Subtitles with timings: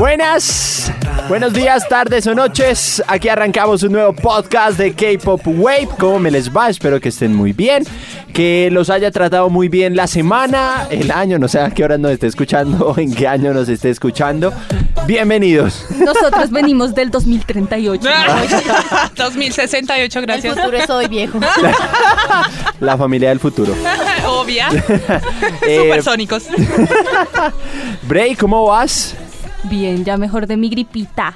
[0.00, 0.90] Buenas,
[1.28, 3.02] buenos días, tardes o noches.
[3.06, 5.88] Aquí arrancamos un nuevo podcast de K-Pop Wave.
[5.98, 6.70] ¿Cómo me les va?
[6.70, 7.84] Espero que estén muy bien.
[8.32, 11.98] Que los haya tratado muy bien la semana, el año, no sé a qué hora
[11.98, 14.54] nos esté escuchando, en qué año nos esté escuchando.
[15.06, 15.84] Bienvenidos.
[15.98, 18.02] Nosotros venimos del 2038.
[19.16, 20.56] 2068, El gracias.
[20.56, 21.38] futuro es hoy viejo.
[22.80, 23.74] La familia del futuro.
[24.26, 24.68] Obvia.
[25.66, 26.44] Eh, Supersónicos.
[28.08, 29.14] Bray, ¿cómo vas?
[29.64, 31.34] Bien, ya mejor de mi gripita.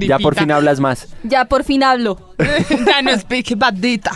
[0.00, 1.08] Ya por fin hablas más.
[1.22, 2.18] Ya por fin hablo.
[2.86, 4.12] Ya no speak badita.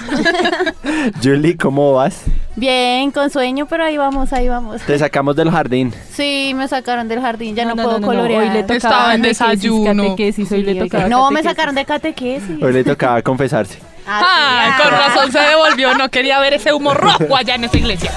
[1.23, 2.23] Julie, ¿cómo vas?
[2.57, 4.81] Bien, con sueño, pero ahí vamos, ahí vamos.
[4.83, 5.93] Te sacamos del jardín.
[6.11, 8.43] Sí, me sacaron del jardín, ya no, puedo colorear.
[8.43, 10.05] Hoy le tocaba Estaba en desayuno.
[10.05, 12.63] catequesis, hoy Sí, le tocaba No, me sacaron de catequesis.
[12.63, 13.79] Hoy le tocaba confesarse.
[14.07, 15.95] Ah, con razón se devolvió.
[15.95, 18.13] No quería ver ese humo rojo allá en esa iglesia.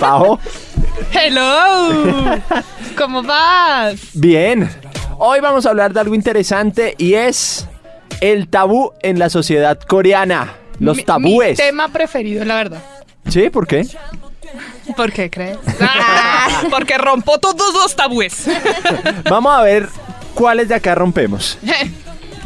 [0.00, 0.38] Pajo.
[1.12, 2.38] Hello.
[2.96, 3.96] ¿Cómo vas?
[4.14, 4.68] Bien,
[5.18, 7.66] hoy vamos a hablar de algo interesante y es
[8.20, 10.54] el tabú en la sociedad coreana.
[10.78, 11.50] Los Mi- tabúes.
[11.58, 12.82] Mi tema preferido, la verdad.
[13.28, 13.50] ¿Sí?
[13.50, 13.86] ¿Por qué?
[14.96, 15.58] ¿Por qué crees?
[15.80, 18.46] Ah, porque rompo todos los tabúes.
[19.28, 19.88] Vamos a ver
[20.34, 21.58] cuáles de acá rompemos.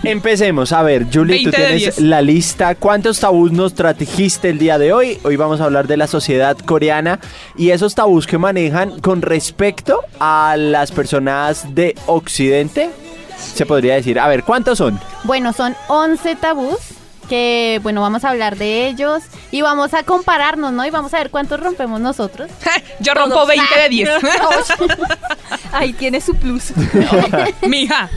[0.02, 0.72] Empecemos.
[0.72, 2.00] A ver, Julie, tú 20 de tienes 10.
[2.00, 2.74] la lista.
[2.74, 5.18] ¿Cuántos tabús nos trajiste el día de hoy?
[5.24, 7.20] Hoy vamos a hablar de la sociedad coreana
[7.56, 12.90] y esos tabús que manejan con respecto a las personas de Occidente.
[13.36, 14.18] Se podría decir.
[14.18, 14.98] A ver, ¿cuántos son?
[15.24, 16.76] Bueno, son 11 tabús
[17.31, 20.84] que, bueno, vamos a hablar de ellos y vamos a compararnos, ¿no?
[20.84, 22.50] Y vamos a ver cuántos rompemos nosotros.
[23.00, 24.11] Yo rompo 20 de 10.
[25.73, 26.73] Ahí tiene su plus.
[27.69, 28.11] Mija,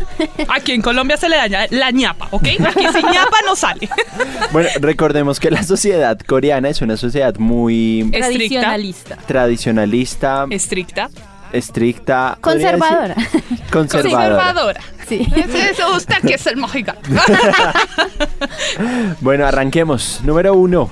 [0.50, 2.48] aquí en Colombia se le daña la ñapa, ¿ok?
[2.66, 3.88] Aquí sin ñapa no sale.
[4.52, 8.28] Bueno, recordemos que la sociedad coreana es una sociedad muy Estricta.
[8.28, 9.18] Tradicionalista.
[9.28, 11.10] tradicionalista, Estricta.
[11.54, 12.38] Estricta.
[12.42, 13.16] Conservadora.
[13.72, 14.36] Conservadora.
[14.36, 14.82] Conservadora.
[15.08, 15.28] Sí.
[15.36, 16.98] Es eso, usted que es el mojigán.
[19.22, 20.20] Bueno, arranquemos.
[20.24, 20.90] Número uno.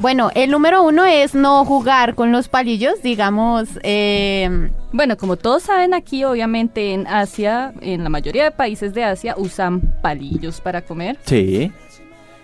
[0.00, 5.64] Bueno, el número uno es no jugar con los palillos, digamos, eh, Bueno, como todos
[5.64, 10.82] saben aquí, obviamente en Asia, en la mayoría de países de Asia, usan palillos para
[10.82, 11.18] comer.
[11.24, 11.72] Sí.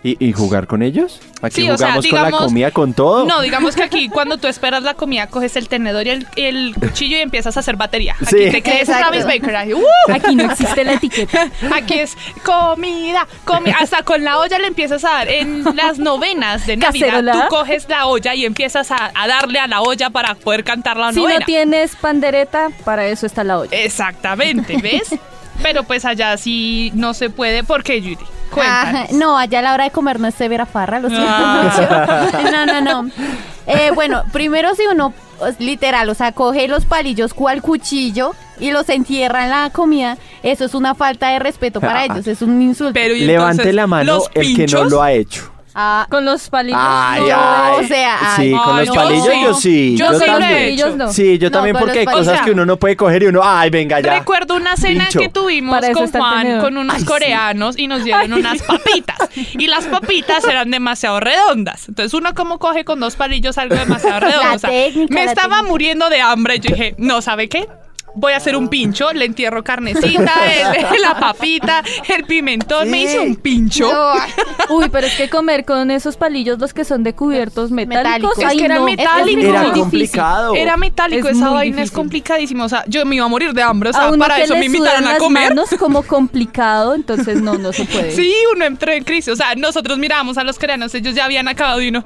[0.07, 1.19] ¿Y, y jugar con ellos?
[1.41, 3.25] Aquí Sí, o sea, jugamos con la comida, con todo.
[3.25, 6.75] No, digamos que aquí cuando tú esperas la comida, coges el tenedor y el, el
[6.79, 8.15] cuchillo y empiezas a hacer batería.
[8.21, 8.51] Aquí Sí.
[8.51, 8.87] te crees.
[8.87, 9.57] Travis Baker.
[9.57, 9.83] ahí, ¡uh!
[10.13, 11.49] Aquí no existe la etiqueta.
[11.75, 13.77] Aquí es comida, comida.
[13.81, 15.29] Hasta con la olla le empiezas a dar.
[15.29, 19.67] En las novenas de Navidad, tú coges la olla y empiezas a, a darle a
[19.67, 21.39] la olla para poder cantar la Si novena.
[21.41, 23.71] no tienes pandereta, para eso está la olla.
[23.73, 25.15] Exactamente, ¿ves?
[25.63, 27.65] Pero pues allá sí no se puede.
[27.65, 28.19] ¿Por qué, Judy?
[28.55, 28.95] Cuéntanos.
[29.03, 32.27] Ajá, no, allá a la hora de comer no es severa farra, lo siento Ah.
[32.33, 32.41] mucho.
[32.51, 33.11] No, no, no.
[33.67, 38.71] Eh, bueno, primero si uno, pues, literal, o sea, coge los palillos cual cuchillo y
[38.71, 42.61] los entierra en la comida, eso es una falta de respeto para ellos, es un
[42.61, 42.93] insulto.
[42.95, 45.51] Pero, ¿y Levante entonces, la mano el que no lo ha hecho.
[45.77, 46.79] Ah, Con los palillos.
[46.81, 47.37] Ay, no.
[47.37, 47.85] ay.
[47.85, 48.53] o sea, sí, ay.
[48.53, 49.43] con Ay, los yo palillos sí.
[49.43, 49.97] yo sí.
[49.97, 50.63] Yo sí lo he también.
[50.75, 50.97] hecho.
[50.97, 51.13] No.
[51.13, 53.71] Sí, yo No, también porque hay cosas que uno no puede coger y uno, ay,
[53.71, 54.15] venga ya.
[54.19, 55.19] Recuerdo una cena Pincho.
[55.19, 57.07] que tuvimos con Juan con unos Ay, sí.
[57.07, 59.19] coreanos y nos dieron unas papitas.
[59.35, 61.89] Y las papitas eran demasiado redondas.
[61.89, 64.55] Entonces uno como coge con dos palillos algo demasiado redondo.
[64.55, 65.71] O sea, técnica, me la estaba técnica.
[65.71, 66.61] muriendo de hambre.
[66.61, 67.67] Yo dije, no, ¿sabe qué?
[68.17, 70.33] Voy a hacer un pincho, le entierro carnecita,
[70.95, 73.91] el- la papita, el pimentón, me hice un pincho.
[74.71, 78.05] Uy, pero es que comer con esos palillos, los que son de cubiertos metálicos,
[78.37, 78.39] Metálicos.
[78.39, 79.45] Es ay, que eran no, metálicos.
[79.45, 79.81] Era muy difícil.
[79.81, 80.55] complicado.
[80.55, 81.95] Era metálico, Es esa muy vaina es difícil.
[81.97, 82.65] complicadísimo.
[82.65, 83.91] O sea, yo me iba a morir de hambre.
[83.91, 85.49] O sea, a para eso me invitaron a comer.
[85.51, 88.13] manos como complicado, entonces no, no se puede.
[88.13, 89.33] Sí, uno entró en crisis.
[89.33, 92.05] O sea, nosotros mirábamos a los coreanos, ellos ya habían acabado y uno,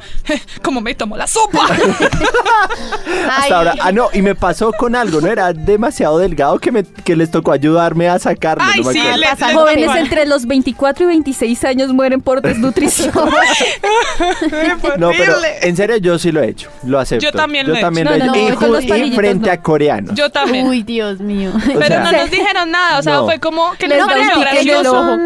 [0.63, 1.67] ¿cómo me tomo la sopa?
[1.67, 3.75] Hasta ay, ahora.
[3.81, 5.29] Ah, no, y me pasó con algo, ¿no?
[5.29, 8.65] Era demasiado delgado que, me, que les tocó ayudarme a sacarlo.
[8.67, 9.17] Ay, no sí, acuerdo.
[9.19, 9.99] le- Pasa le- Jóvenes Igual.
[9.99, 13.13] entre los 24 y 26 años mueren por desnutrición.
[14.99, 17.25] No, pero en serio yo sí lo he hecho, lo acepto.
[17.25, 18.17] Yo también lo he también hecho.
[18.19, 18.67] lo he No, hecho.
[18.69, 19.53] no, y, frente no.
[19.53, 20.15] a coreanos.
[20.15, 20.67] Yo también.
[20.67, 21.51] Uy, Dios mío.
[21.55, 23.25] O pero sea, no nos dijeron nada, o sea, no.
[23.27, 25.19] fue como que Les les pareció gracioso.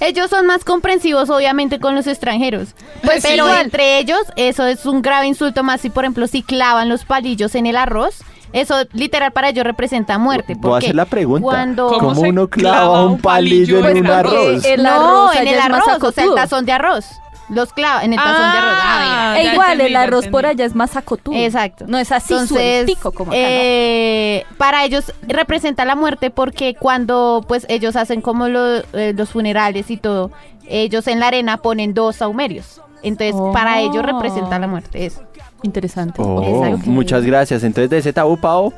[0.00, 2.68] ellos son más comprensivos, obviamente, con los extranjeros.
[3.02, 3.60] Pues pero igual.
[3.62, 7.54] entre ellos, eso es un grave insulto más si, por ejemplo, si clavan los palillos
[7.54, 8.16] en el arroz.
[8.54, 10.54] Eso literal para ellos representa muerte.
[10.54, 11.42] Voy a porque hacer la pregunta.
[11.42, 14.64] Cuando ¿Cómo ¿Cómo uno clava un palillo palillo en en un el arroz?
[14.64, 17.04] El no, arroz en allá el arroz, o sea, el tazón de arroz.
[17.50, 18.78] Los clava en el tazón de arroz.
[18.80, 21.36] Ah, Ah, E igual, entendí, el arroz por allá es más acotudo.
[21.36, 21.84] Exacto.
[21.88, 22.56] No es así Entonces,
[22.86, 23.44] sueltico como acá, ¿no?
[23.46, 29.30] eh, para ellos representa la muerte porque cuando pues ellos hacen como lo- eh, los
[29.30, 30.30] funerales y todo,
[30.68, 32.80] ellos en la arena ponen dos saumerios.
[33.02, 34.02] Entonces, para ellos Oh.
[34.02, 35.04] representa la muerte.
[35.04, 35.20] Eso.
[35.64, 36.20] Interesante.
[36.22, 37.64] Oh, muchas gracias.
[37.64, 38.72] Entonces, de ese tabú, Pau,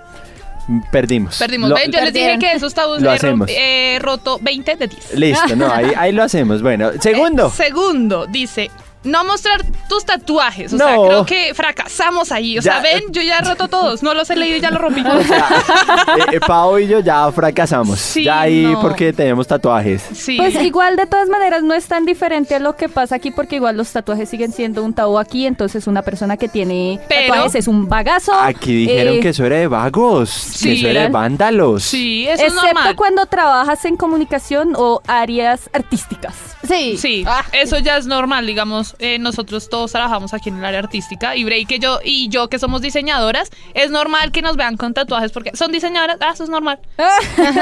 [0.91, 1.37] perdimos.
[1.39, 1.69] Perdimos.
[1.69, 3.51] Lo- yo les dije que esos tabús Lo hacemos.
[3.51, 5.15] he roto 20 de 10.
[5.15, 6.63] Listo, no, ahí, ahí lo hacemos.
[6.63, 7.49] Bueno, segundo.
[7.49, 8.71] Eh, segundo, dice.
[9.07, 10.73] No mostrar tus tatuajes.
[10.73, 10.85] O No.
[10.87, 12.59] sea, creo que fracasamos ahí.
[12.59, 12.73] O Ya.
[12.73, 14.03] sea, ven, yo ya he roto todos.
[14.03, 15.03] No los he leído y ya los rompí.
[15.07, 17.99] Eh, eh, Pau y yo ya fracasamos.
[18.01, 18.81] Sí, ya ahí no.
[18.81, 20.03] porque tenemos tatuajes.
[20.15, 20.37] Sí.
[20.37, 23.57] Pues igual de todas maneras no es tan diferente a lo que pasa aquí porque
[23.57, 27.55] igual los tatuajes siguen siendo un tabú aquí, entonces una persona que tiene Pero- tatuajes
[27.57, 28.33] es un bagazo.
[28.35, 30.73] Aquí dijeron eh, que eso era de vagos, que Sí.
[30.79, 31.83] eso era de vándalos.
[31.85, 32.97] sí, eso es Excepto normal.
[32.97, 36.35] cuando trabajas en comunicación o áreas artísticas.
[36.67, 36.97] Sí.
[36.99, 37.45] Sí, Ah.
[37.53, 41.45] eso ya es normal, digamos, eh, nosotros todos trabajamos aquí en el área artística y
[41.45, 45.33] Bray que yo y yo que somos diseñadoras, es normal que nos vean con tatuajes
[45.33, 46.79] porque son diseñadoras, ah, eso es normal.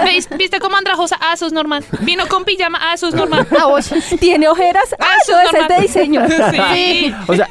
[0.05, 0.29] ¿Veis?
[0.37, 1.17] ¿Viste como andrajosa?
[1.21, 1.85] Ah, eso es normal.
[2.01, 3.47] Vino con pijama, ah, eso es normal.
[3.57, 3.81] Ah.
[4.21, 4.95] ¿Tiene ojeras?
[4.99, 6.23] Ah, eso no, es ese es de diseño.
[6.75, 7.15] Sí.
[7.27, 7.49] O sea,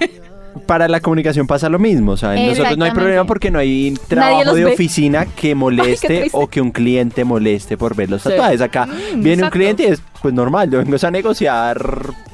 [0.66, 2.14] para la comunicación pasa lo mismo.
[2.14, 4.74] O sea, nosotros no hay problema porque no hay trabajo de ve.
[4.74, 8.30] oficina que moleste o que un cliente moleste por ver los Sí.
[8.30, 8.62] tatuajes.
[8.62, 11.78] Acá viene un cliente y es pues normal, yo vengo a negociar.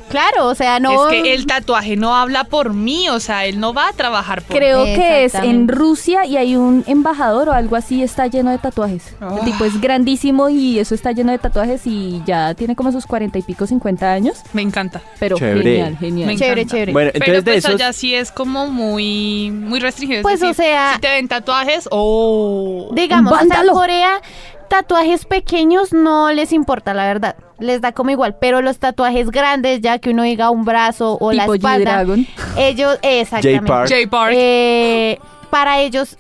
[0.10, 1.10] Claro, o sea, no.
[1.10, 4.42] Es que el tatuaje no habla por mí, o sea, él no va a trabajar
[4.42, 4.96] por Creo mí.
[4.96, 5.68] que es en.
[5.68, 9.16] Rusia y hay un embajador o algo así, está lleno de tatuajes.
[9.22, 13.06] El tipo es grandísimo y eso está lleno de tatuajes y ya tiene como sus
[13.06, 14.38] cuarenta y pico, 50 años.
[14.54, 15.02] Me encanta.
[15.20, 15.62] Pero Chévere.
[15.64, 16.28] genial, genial.
[16.28, 16.74] Me Chévere, encanta.
[16.76, 16.92] chévere.
[16.94, 17.76] Bueno, Pero entonces de pues esos.
[17.76, 20.20] allá sí es como muy, muy restringido.
[20.20, 22.90] es Pues, o sea- si te ven tatuajes, oh.
[22.94, 23.68] Digamos, o sea, en.
[23.68, 24.22] Corea,
[24.70, 27.36] tatuajes pequeños no les importa, la verdad.
[27.60, 28.36] Les da como igual.
[28.40, 32.28] Pero los tatuajes grandes, ya que uno diga un brazo o la espalda, G-Dragon.
[32.58, 33.68] ellos, exactamente.
[33.68, 33.90] J-Park.
[33.90, 34.34] J Park.
[34.36, 35.20] Eh,
[35.50, 36.18] para ellos,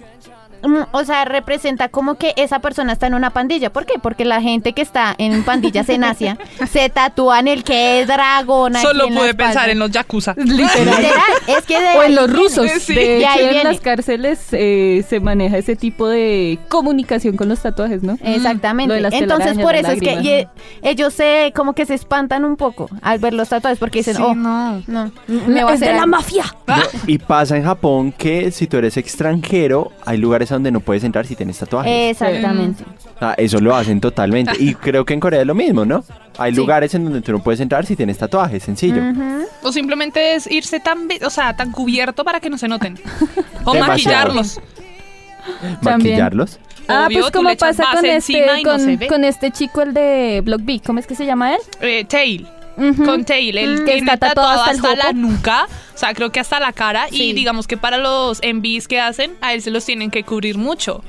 [0.91, 3.71] o sea, representa como que esa persona está en una pandilla.
[3.71, 3.93] ¿Por qué?
[4.01, 6.37] Porque la gente que está en pandillas en Asia
[6.71, 8.73] se tatúan el que es dragón.
[8.75, 9.37] Solo pude espalda.
[9.37, 10.33] pensar en los yakuza.
[10.37, 11.05] Literal,
[11.47, 12.69] es que de O en los rusos.
[12.81, 12.93] Sí.
[12.95, 13.63] De hecho, en viene.
[13.63, 18.17] las cárceles eh, se maneja ese tipo de comunicación con los tatuajes, ¿no?
[18.21, 18.87] Exactamente.
[18.89, 20.47] Lo de las Entonces, por eso es que ye-
[20.81, 24.23] ellos se como que se espantan un poco al ver los tatuajes porque dicen, Sí,
[24.25, 24.81] oh, no.
[24.87, 26.07] no, me va a es de la algo".
[26.07, 26.43] mafia.
[26.67, 26.75] No,
[27.07, 31.03] y pasa en Japón que si tú eres extranjero, hay lugares a donde no puedes
[31.03, 32.11] entrar si tienes tatuajes.
[32.11, 32.83] Exactamente.
[33.15, 34.53] O sea, eso lo hacen totalmente.
[34.59, 36.03] Y creo que en Corea es lo mismo, ¿no?
[36.37, 36.57] Hay Sí.
[36.57, 39.01] lugares en donde tú no puedes entrar si tienes tatuajes, sencillo.
[39.63, 42.97] O simplemente es irse tan, o sea, tan cubierto para que no se noten.
[43.65, 44.33] O Demasiado.
[44.33, 44.59] maquillarlos.
[45.81, 46.59] Maquillarlos.
[46.87, 50.81] Ah, pues como pasa con este, no con este chico, el de Block B.
[50.83, 51.59] ¿Cómo es que se llama él?
[51.81, 52.47] Eh, tail.
[53.05, 55.97] Con tail, el Mm, que está está tatuado tatuado hasta hasta, el la nuca, o
[55.97, 57.07] sea, creo que hasta la cara.
[57.09, 57.23] Sí.
[57.29, 60.57] Y digamos que para los envíos que hacen, a él se los tienen que cubrir
[60.57, 61.03] mucho.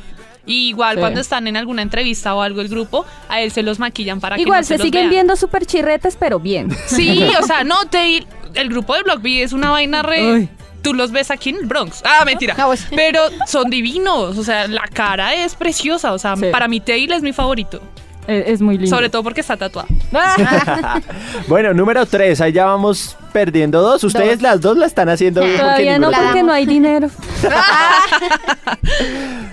[0.47, 1.01] Y igual Sí.
[1.01, 4.37] cuando están en alguna entrevista o algo el grupo, a él se los maquillan para
[4.37, 5.11] que Igual no se, se los siguen vean.
[5.11, 6.69] viendo súper chirretes, pero bien.
[6.87, 10.49] Sí, o sea, no, Tail, el grupo de Block B es una vaina re...
[10.83, 12.01] Tú los ves aquí en el Bronx.
[12.07, 12.55] Ah, mentira.
[12.57, 12.87] Ah, pues.
[12.97, 14.39] Pero son divinos.
[14.39, 16.15] O sea, la cara es preciosa.
[16.15, 16.47] O sea, Sí.
[16.51, 17.83] para mí Tail es mi favorito.
[18.31, 18.95] Es, es muy lindo.
[18.95, 19.89] Sobre todo porque está tatuado.
[21.49, 24.05] Bueno, número tres, ahí ya vamos perdiendo dos.
[24.05, 24.43] Ustedes Dos.
[24.43, 25.53] las dos la están haciendo bien.
[25.53, 26.45] porque Todavía no, La porque damos.
[26.47, 27.09] no hay dinero.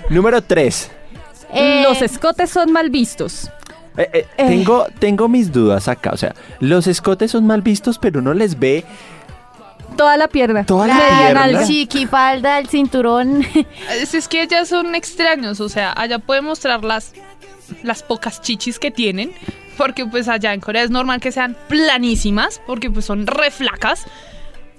[0.09, 0.91] Número tres.
[1.53, 3.49] Eh, Los escotes son mal vistos.
[3.97, 6.11] Eh, eh, Tengo, tengo mis dudas acá.
[6.13, 8.85] O sea, los escotes son mal vistos, pero uno les ve
[9.95, 10.63] Toda la pierna.
[10.65, 11.33] toda la pierna.
[11.47, 11.65] nalga.
[11.65, 13.43] chiquifalda, el cinturón.
[13.91, 17.13] Es, es que ellas son extraños, o sea, allá pueden mostrar las,
[17.83, 19.31] las pocas chichis que tienen,
[19.77, 24.05] porque pues allá en Corea es normal que sean planísimas, porque pues son re flacas,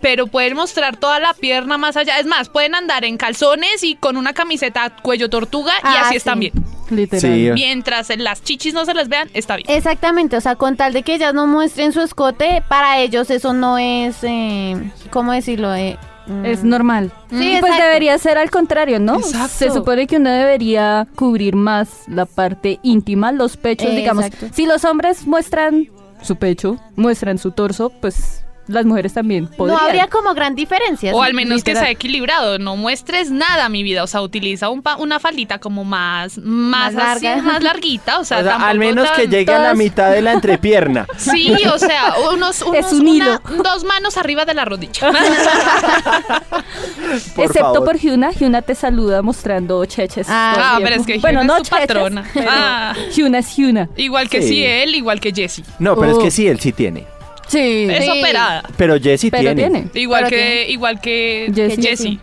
[0.00, 2.18] pero pueden mostrar toda la pierna más allá.
[2.20, 6.10] Es más, pueden andar en calzones y con una camiseta cuello tortuga y Ah, así
[6.10, 6.16] sí.
[6.18, 6.52] están bien.
[6.90, 7.20] Literal.
[7.20, 7.50] Sí.
[7.52, 9.68] Mientras las chichis no se les vean, está bien.
[9.68, 13.52] Exactamente, o sea, con tal de que ellas no muestren su escote, para ellos eso
[13.52, 15.74] no es, eh, ¿cómo decirlo?
[15.74, 15.98] Eh,
[16.44, 17.12] Es normal.
[17.30, 17.84] Sí, Y pues exacto.
[17.84, 19.16] debería ser al contrario, ¿no?
[19.16, 19.48] Exacto.
[19.48, 24.24] Se supone que uno debería cubrir más la parte íntima, los pechos, Eh, digamos.
[24.26, 24.48] exacto.
[24.54, 25.88] Si los hombres muestran
[26.22, 29.80] su pecho, muestran su torso, pues las mujeres también No podrían.
[29.80, 31.14] habría como gran diferencia.
[31.14, 31.82] O al menos que literal.
[31.84, 34.02] sea equilibrado, no muestres nada, mi vida.
[34.04, 37.42] O sea, utiliza un pa- una faldita como más, más, Más así, larga.
[37.42, 38.18] más larguita.
[38.20, 41.06] O sea, O sea, tampoco al menos que llegue a la mitad de la entrepierna.
[41.18, 45.10] Sí, o sea, unos, unos un una- dos manos arriba de la rodilla.
[47.34, 47.84] Por Excepto favor.
[47.84, 50.26] por Hyuna, Hyuna te saluda mostrando cheches.
[50.28, 52.22] Ah, Ah, pero es que bueno, Hyuna no es tu patrona.
[52.22, 52.94] cheches, pero Ah.
[53.14, 53.88] Hyuna es Hyuna.
[53.96, 54.48] igual que Sí.
[54.48, 55.64] sí él, igual que Jessie.
[55.78, 56.22] No, pero es Oh.
[56.22, 57.06] que sí, él sí tiene.
[57.48, 57.88] Sí.
[57.90, 58.10] Es Sí.
[58.20, 58.62] operada.
[58.76, 59.62] Pero Jessie Pero tiene.
[59.62, 59.90] tiene.
[59.94, 61.82] Igual Pero que, tiene- igual que Jessie.
[61.82, 62.20] Jessie.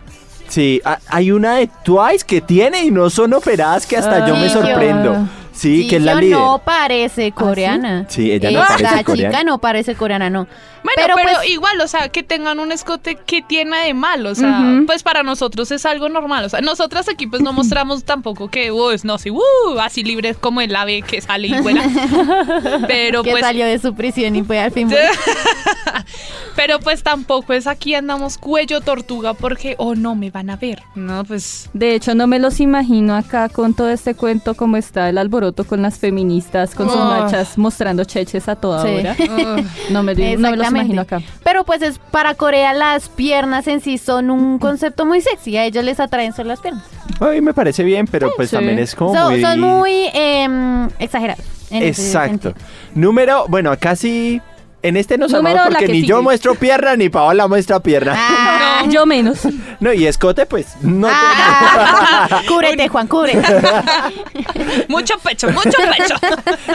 [0.48, 4.36] Sí, ha- hay una de Twice que tiene y no son operadas que hasta yo
[4.36, 5.28] me sorprendo.
[5.56, 6.38] Sí, que es la líder.
[6.38, 8.04] no parece coreana.
[8.08, 9.44] Sí, ella no Esta parece chica coreana.
[9.44, 10.46] no parece coreana, no.
[10.84, 14.36] Bueno, pero, pues, igual, o sea, que tengan un escote que tiene de mal, o
[14.36, 18.48] sea, pues para nosotros es algo normal, o sea, nosotras aquí pues no mostramos tampoco
[18.48, 19.40] que, uh, es no, sí, uh,
[19.80, 21.82] así libre como el ave que sale y vuela,
[22.86, 24.88] pero que pues, salió de su prisión y fue al fin.
[26.54, 30.84] pero pues tampoco es aquí andamos cuello tortuga porque, oh no, me van a ver,
[30.94, 35.08] no, pues, De hecho, no me los imagino acá con todo este cuento como está
[35.08, 38.88] el alboroto con las feministas, con sus marchas mostrando cheches a toda Sí.
[38.88, 39.16] hora.
[39.90, 41.20] No me, no me los imagino acá.
[41.44, 45.56] Pero pues es para Corea las piernas en sí son un concepto muy sexy.
[45.56, 46.84] A ellos les atraen solo las piernas.
[47.20, 48.56] A mí me parece bien, pero pues sí.
[48.56, 49.40] también es como Son muy...
[49.42, 51.44] son muy em, exagerados.
[51.70, 52.52] Exacto.
[52.94, 54.40] Número, bueno, acá sí...
[54.82, 57.80] En este nos Número amamos la porque que ni yo muestro pierna ni Paola muestra
[57.80, 58.14] pierna.
[58.16, 59.40] Ah, Yo menos.
[59.80, 61.08] No, y escote, pues no.
[61.10, 63.42] ah, cúbrete, Juan, cúbrete.
[64.88, 66.14] mucho pecho, mucho pecho.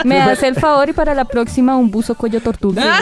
[0.04, 3.00] Me hace el favor y para la próxima un buzo cuello tortuga.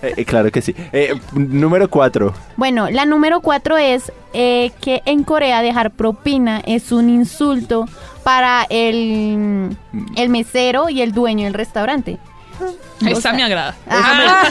[0.00, 0.74] Eh, eh, claro que sí.
[0.92, 2.32] Eh, número cuatro.
[2.56, 7.86] Bueno, la número cuatro es eh, que en Corea dejar propina es un insulto
[8.22, 9.76] para el,
[10.16, 12.18] el mesero y el dueño del restaurante.
[13.06, 13.74] Esa me agrada.
[13.88, 14.48] Ah,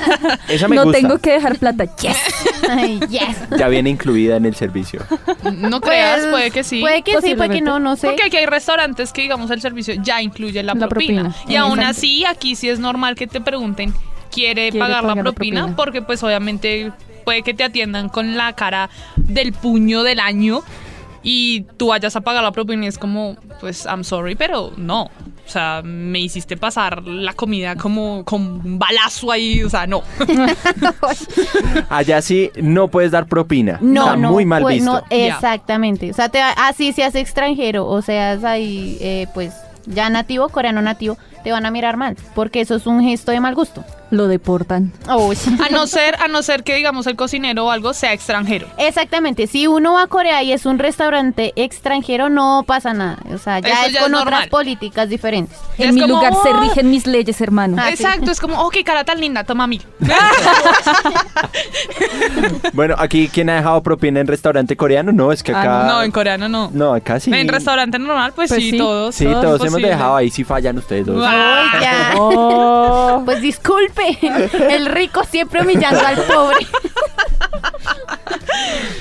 [0.48, 1.00] Esa me no gusta.
[1.00, 1.86] tengo que dejar plata.
[1.98, 2.18] Yes.
[2.70, 3.38] ay, yes.
[3.58, 5.02] Ya viene incluida en el servicio.
[5.54, 6.80] No creas, Pues, puede que sí.
[6.82, 8.08] Puede que sí, puede que no, no sé.
[8.08, 11.24] Porque aquí hay restaurantes que, digamos, el servicio ya incluye la, La propina.
[11.24, 11.52] propina.
[11.52, 11.92] Y aún Exacto.
[11.98, 13.94] así, aquí sí es normal que te pregunten,
[14.32, 15.60] ¿quiere, ¿Quiere pagar, la, pagar la propina?
[15.62, 15.76] propina?
[15.76, 16.92] Porque pues obviamente
[17.26, 20.62] puede que te atiendan con la cara del puño del año
[21.24, 25.10] y tú vayas a pagar la propina y es como, pues, I'm sorry, pero no.
[25.46, 30.02] O sea, me hiciste pasar la comida como con un balazo ahí, o sea, no.
[31.90, 33.78] Allá sí no puedes dar propina.
[33.82, 34.92] No, Está no, muy mal pues, visto.
[34.92, 36.10] no, exactamente.
[36.12, 39.54] O sea, te, así seas extranjero o seas ahí, eh, pues,
[39.86, 43.40] ya nativo, coreano nativo, te van a mirar mal, porque eso es un gesto de
[43.40, 43.84] mal gusto.
[44.14, 44.92] Lo deportan.
[45.18, 45.36] Uy.
[45.66, 48.68] A no ser, a no ser que, digamos, el cocinero o algo sea extranjero.
[48.78, 53.18] Exactamente, si uno va a Corea y es un restaurante extranjero, no pasa nada.
[53.34, 54.50] O sea, ya Eso es ya con es otras normal.
[54.50, 55.58] políticas diferentes.
[55.80, 56.60] Es En mi como, lugar se "Oh".
[56.62, 57.78] rigen mis leyes, hermano.
[57.80, 58.04] Ah, sí.
[58.04, 59.82] Exacto, es como, oh, qué cara tan linda, toma mil.
[62.74, 65.12] Bueno, aquí, ¿quién ha dejado propina en restaurante coreano?
[65.12, 65.84] No, es que Ah, acá.
[65.88, 66.70] No, en coreano no.
[66.74, 67.32] No, acá sí.
[67.34, 68.78] En restaurante normal, pues, Pues sí, sí.
[68.78, 69.16] todos.
[69.16, 71.24] Sí, todos hemos dejado ahí, sí fallan ustedes dos.
[71.28, 71.64] Ah.
[71.74, 72.14] Ay, ya.
[72.26, 73.22] Oh.
[73.26, 74.03] Pues disculpe,
[74.70, 76.66] el rico siempre humillando al pobre.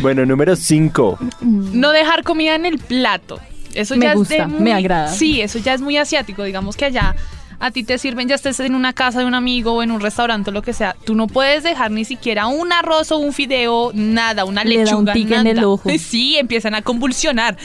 [0.01, 1.19] Bueno, número 5.
[1.41, 3.41] No dejar comida en el plato.
[3.75, 5.09] Eso Me ya gusta, es de muy- me agrada.
[5.09, 6.43] Sí, eso ya es muy asiático.
[6.43, 7.15] Digamos que allá
[7.59, 10.01] a ti te sirven, ya estés en una casa de un amigo o en un
[10.01, 10.97] restaurante o lo que sea.
[11.05, 14.85] Tú no puedes dejar ni siquiera un arroz o un fideo, nada, una Le da
[14.85, 15.89] lechuga, un tique en el ojo.
[15.99, 17.57] Sí, empiezan a convulsionar.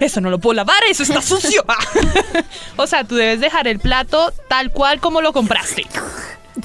[0.00, 1.64] Eso no lo puedo lavar, eso está sucio.
[2.76, 5.86] o sea, tú debes dejar el plato tal cual como lo compraste.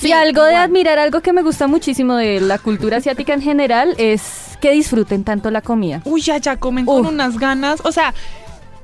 [0.02, 3.96] Y algo de admirar, algo que me gusta muchísimo de la cultura asiática en general
[3.98, 6.02] es que disfruten tanto la comida.
[6.06, 7.04] Uy, ya, ya comen Uf.
[7.04, 7.82] con unas ganas.
[7.84, 8.14] O sea,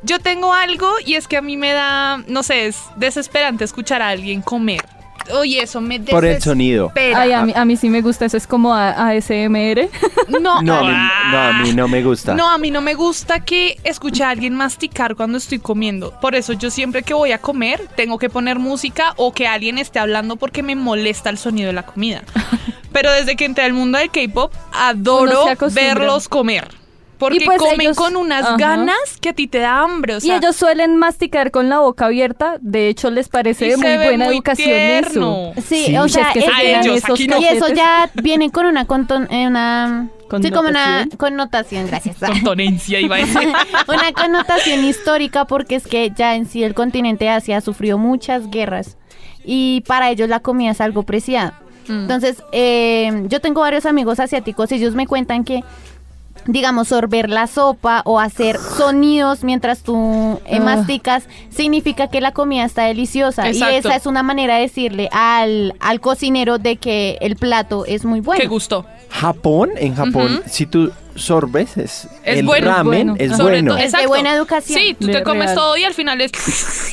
[0.03, 4.01] yo tengo algo y es que a mí me da, no sé, es desesperante escuchar
[4.01, 4.81] a alguien comer.
[5.31, 6.91] Oye, eso me Por el sonido.
[6.93, 7.21] desespera.
[7.21, 9.89] Ay, a mí, a mí sí me gusta, eso es como a- ASMR.
[10.29, 10.93] No, No, a mí,
[11.31, 12.35] no, a mí no me gusta.
[12.35, 16.11] No, a mí no me gusta que escuche a alguien masticar cuando estoy comiendo.
[16.21, 19.77] Por eso yo siempre que voy a comer tengo que poner música o que alguien
[19.79, 22.21] esté hablando porque me molesta el sonido de la comida.
[22.91, 25.83] Pero desde que entré al mundo del K-pop, Uno adoro se acostumbra.
[25.95, 26.67] verlos comer.
[27.19, 28.55] Porque Y pues comen ellos- con unas Ajá.
[28.57, 30.15] ganas que a ti te da hambre.
[30.15, 33.77] O y ellos suelen masticar con la boca abierta, de hecho les parece y de
[33.77, 35.51] muy buena muy educación tierno.
[35.55, 35.61] eso.
[35.67, 35.97] Sí, Sí.
[35.97, 37.37] o sea, es que a ellos, esos aquí no.
[37.39, 40.07] y eso ya viene con una, conton- eh, una
[40.41, 41.87] sí, como una ¿Connotación?
[41.87, 42.15] gracias.
[42.19, 43.49] Tontonencia iba a decir.
[43.87, 48.49] una connotación histórica porque es que ya en sí el continente Asia ha sufrido muchas
[48.49, 48.97] guerras
[49.43, 51.51] y para ellos la comida es algo preciado.
[51.89, 52.01] Mm.
[52.01, 55.63] Entonces, eh, yo tengo varios amigos asiáticos y ellos me cuentan que,
[56.45, 60.59] digamos, sorber la sopa o hacer sonidos mientras tú eh, Ah.
[60.59, 63.47] masticas significa que la comida está deliciosa.
[63.47, 63.73] Exacto.
[63.73, 68.05] Y esa es una manera de decirle al, al cocinero de que el plato es
[68.05, 68.41] muy bueno.
[68.41, 68.85] Qué gusto.
[69.09, 70.91] Japón, en Japón, si tú
[71.23, 72.67] sorbes, es, Es el bueno.
[72.67, 73.15] ramen Bueno.
[73.17, 73.71] es Sobre bueno.
[73.75, 74.79] todo- Es de buena educación.
[74.79, 75.55] Sí, tú De te comes real.
[75.55, 76.31] todo y al final es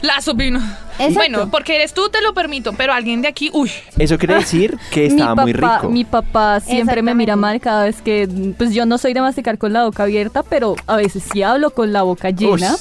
[0.02, 0.58] la sopino.
[0.98, 1.14] Exacto.
[1.14, 3.70] Bueno, porque eres tú, te lo permito, pero alguien de aquí, uy.
[3.98, 5.90] Eso quiere decir que estaba mi muy papá, rico.
[5.92, 9.58] Mi papá siempre me mira mal cada vez que, pues yo no soy de masticar
[9.58, 12.74] con la boca abierta, pero a veces sí hablo con la boca llena.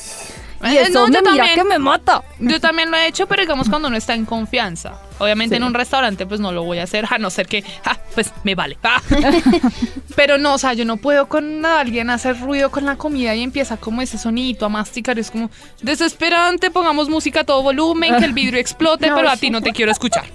[0.63, 1.55] Y Eh, eso no, me yo mira también.
[1.55, 2.23] que me mata.
[2.39, 4.93] Yo también lo he hecho, pero digamos cuando uno está en confianza.
[5.19, 5.57] Obviamente Sí.
[5.57, 8.31] en un restaurante pues no lo voy a hacer, a no ser que, ah, pues
[8.43, 8.77] me vale.
[8.83, 9.01] Ah.
[10.15, 13.43] pero no, o sea, yo no puedo con alguien hacer ruido con la comida y
[13.43, 15.17] empieza como ese sonito a masticar.
[15.19, 15.49] Es como
[15.81, 19.61] desesperante, pongamos música a todo volumen, que el vidrio explote, No, pero a ti no
[19.61, 20.25] te quiero escuchar.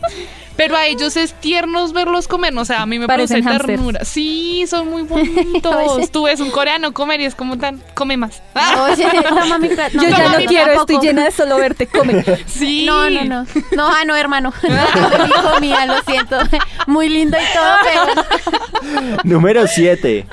[0.56, 3.66] Pero a ellos es tiernos verlos comer, o sea, a mí me parece Parecen hámsters.
[3.78, 4.04] ternura.
[4.04, 6.10] Sí, son muy bonitos.
[6.10, 8.42] Tú ves un coreano comer y es como tan, come más.
[8.54, 9.94] Ah, Oye, toma mi plato.
[9.94, 10.92] Yo ya no quiero, tampoco.
[10.92, 12.44] estoy llena de solo verte comer.
[12.46, 12.84] sí.
[12.84, 13.46] No, no, no.
[13.74, 14.52] No, ah, no, hermano.
[14.70, 16.38] No, mi comida, lo siento.
[16.86, 19.18] Muy lindo y todo, pero.
[19.24, 20.26] Número 7.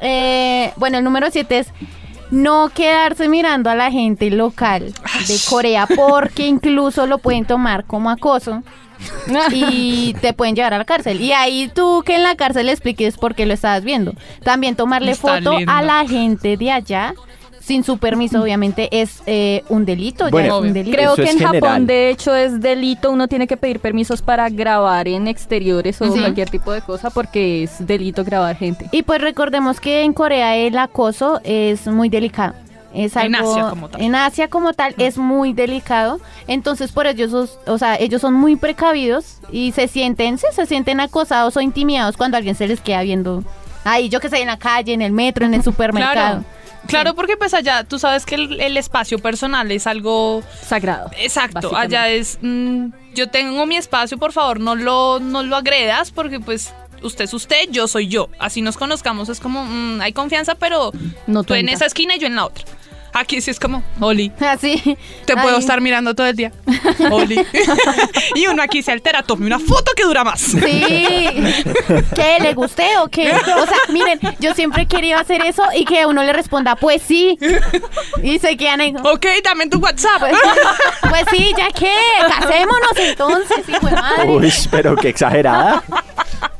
[0.00, 1.68] Eh, bueno, el número 7 es
[2.30, 4.94] no quedarse mirando a la gente local
[5.28, 8.62] de Corea porque incluso lo pueden tomar como acoso
[9.52, 11.20] y te pueden llevar a la cárcel.
[11.20, 14.14] Y ahí tú que en la cárcel le expliques por qué lo estabas viendo.
[14.42, 15.72] También tomarle Está foto lindo.
[15.72, 17.14] a la gente de allá
[17.70, 20.24] sin su permiso, obviamente, es eh, un delito.
[20.24, 20.96] ya Bueno, es un delito.
[20.96, 21.60] Creo Eso que es en general.
[21.62, 23.12] Japón, de hecho, es delito.
[23.12, 26.18] Uno tiene que pedir permisos para grabar en exteriores o Ujú.
[26.18, 28.88] cualquier tipo de cosa porque es delito grabar gente.
[28.90, 32.54] Y pues recordemos que en Corea el acoso es muy delicado.
[32.92, 34.02] Es En algo, Asia como tal.
[34.02, 36.18] En Asia como tal es muy delicado.
[36.48, 40.98] Entonces por ellos, o sea, ellos son muy precavidos y se sienten, sí, se sienten
[40.98, 43.44] acosados o intimidados cuando alguien se les queda viendo
[43.84, 46.42] ahí, yo que sé, en la calle, en el metro, en el supermercado.
[46.42, 46.59] Claro.
[46.86, 51.10] Claro, porque pues allá tú sabes que el, el espacio personal es algo Sagrado.
[51.18, 51.76] exacto.
[51.76, 56.40] Allá es mm, yo tengo mi espacio, por favor, no lo no lo agredas porque
[56.40, 56.72] pues
[57.02, 58.28] usted es usted, yo soy yo.
[58.38, 60.92] Así nos conozcamos es como mm, hay confianza, pero
[61.26, 62.64] No tú en esa esquina y yo en la otra.
[63.12, 64.96] Aquí sí es como, Oli, Así.
[65.24, 66.52] te puedo estar mirando todo el día.
[67.10, 67.44] Oli.
[68.34, 70.40] y uno aquí se altera, tome una foto que dura más.
[70.40, 70.58] Sí.
[72.14, 72.38] ¿Qué?
[72.40, 73.32] ¿Le gusté o qué?
[73.32, 77.02] O sea, miren, yo siempre he querido hacer eso y que uno le responda, pues
[77.02, 77.38] sí.
[78.22, 78.94] Y se quedan ahí.
[79.02, 80.20] Ok, dame tu WhatsApp.
[80.20, 80.34] Pues,
[81.08, 81.92] pues sí, ya que,
[82.28, 84.30] casémonos entonces, hijo de madre.
[84.30, 85.82] Uy, pero qué exagerada.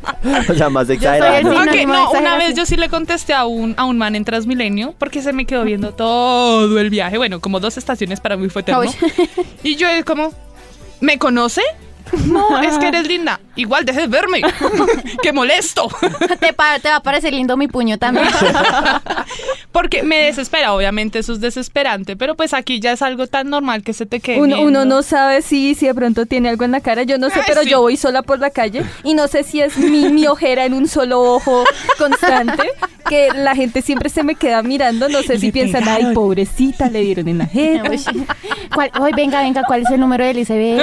[0.48, 1.38] O sea, más soy exagerada.
[1.38, 1.46] el
[1.86, 2.10] ¿no?
[2.12, 5.32] una vez yo sí le contesté a un, a un man en Transmilenio porque se
[5.32, 7.18] me quedó viendo todo el viaje.
[7.18, 8.82] Bueno, como dos estaciones para mí fue eterno.
[9.62, 10.32] Y yo es como,
[11.00, 11.62] ¿me conoce?
[12.26, 13.40] No, es que eres linda.
[13.56, 14.40] Igual dejes de verme.
[15.22, 15.88] ¡Qué molesto!
[16.40, 18.26] Te, pa- te va a parecer lindo mi puño también.
[19.72, 23.82] Porque me desespera, obviamente eso es desesperante, pero pues aquí ya es algo tan normal
[23.82, 24.40] que se te quede.
[24.40, 27.36] Uno, no sabe si, si de pronto tiene algo en la cara, yo no sé,
[27.40, 27.70] Ay, pero sí.
[27.70, 30.74] yo voy sola por la calle y no sé si es mi, mi ojera en
[30.74, 31.64] un solo ojo
[31.98, 32.70] constante,
[33.08, 37.00] que la gente siempre se me queda mirando, no sé si piensan, ay, pobrecita, le
[37.02, 38.02] dieron en la jeta, Uy,
[38.74, 40.80] ¿cuál- Ay, venga, venga, ¿cuál es el número del ICB?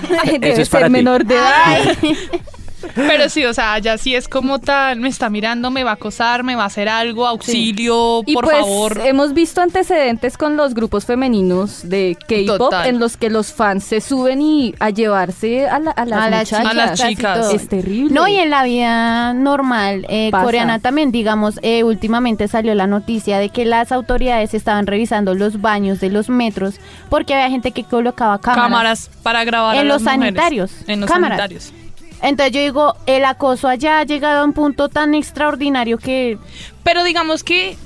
[0.24, 0.92] debe es para ser ti.
[0.92, 1.96] menor de edad.
[2.94, 5.94] Pero sí, o sea, ya sí es como tan, me está mirando, me va a
[5.94, 9.00] acosar, me va a hacer algo, auxilio, Y por pues favor.
[9.04, 14.00] hemos visto antecedentes con los grupos femeninos de K-pop en los que los fans se
[14.00, 16.52] suben y a llevarse a, la- a las A las.
[16.52, 17.52] A las chicas.
[17.54, 18.14] Es terrible.
[18.14, 23.38] No, y en la vida normal eh, coreana también, digamos, eh, últimamente salió la noticia
[23.38, 26.76] de que las autoridades estaban revisando los baños de los metros
[27.08, 28.62] porque había gente que colocaba cámaras.
[28.64, 30.24] cámaras para grabar a En las los mujeres.
[30.26, 31.38] sanitarios, En los cámaras.
[31.38, 31.72] sanitarios.
[32.22, 36.38] Entonces yo digo, el acoso allá ha llegado a un punto tan extraordinario que
[36.82, 37.76] Pero digamos que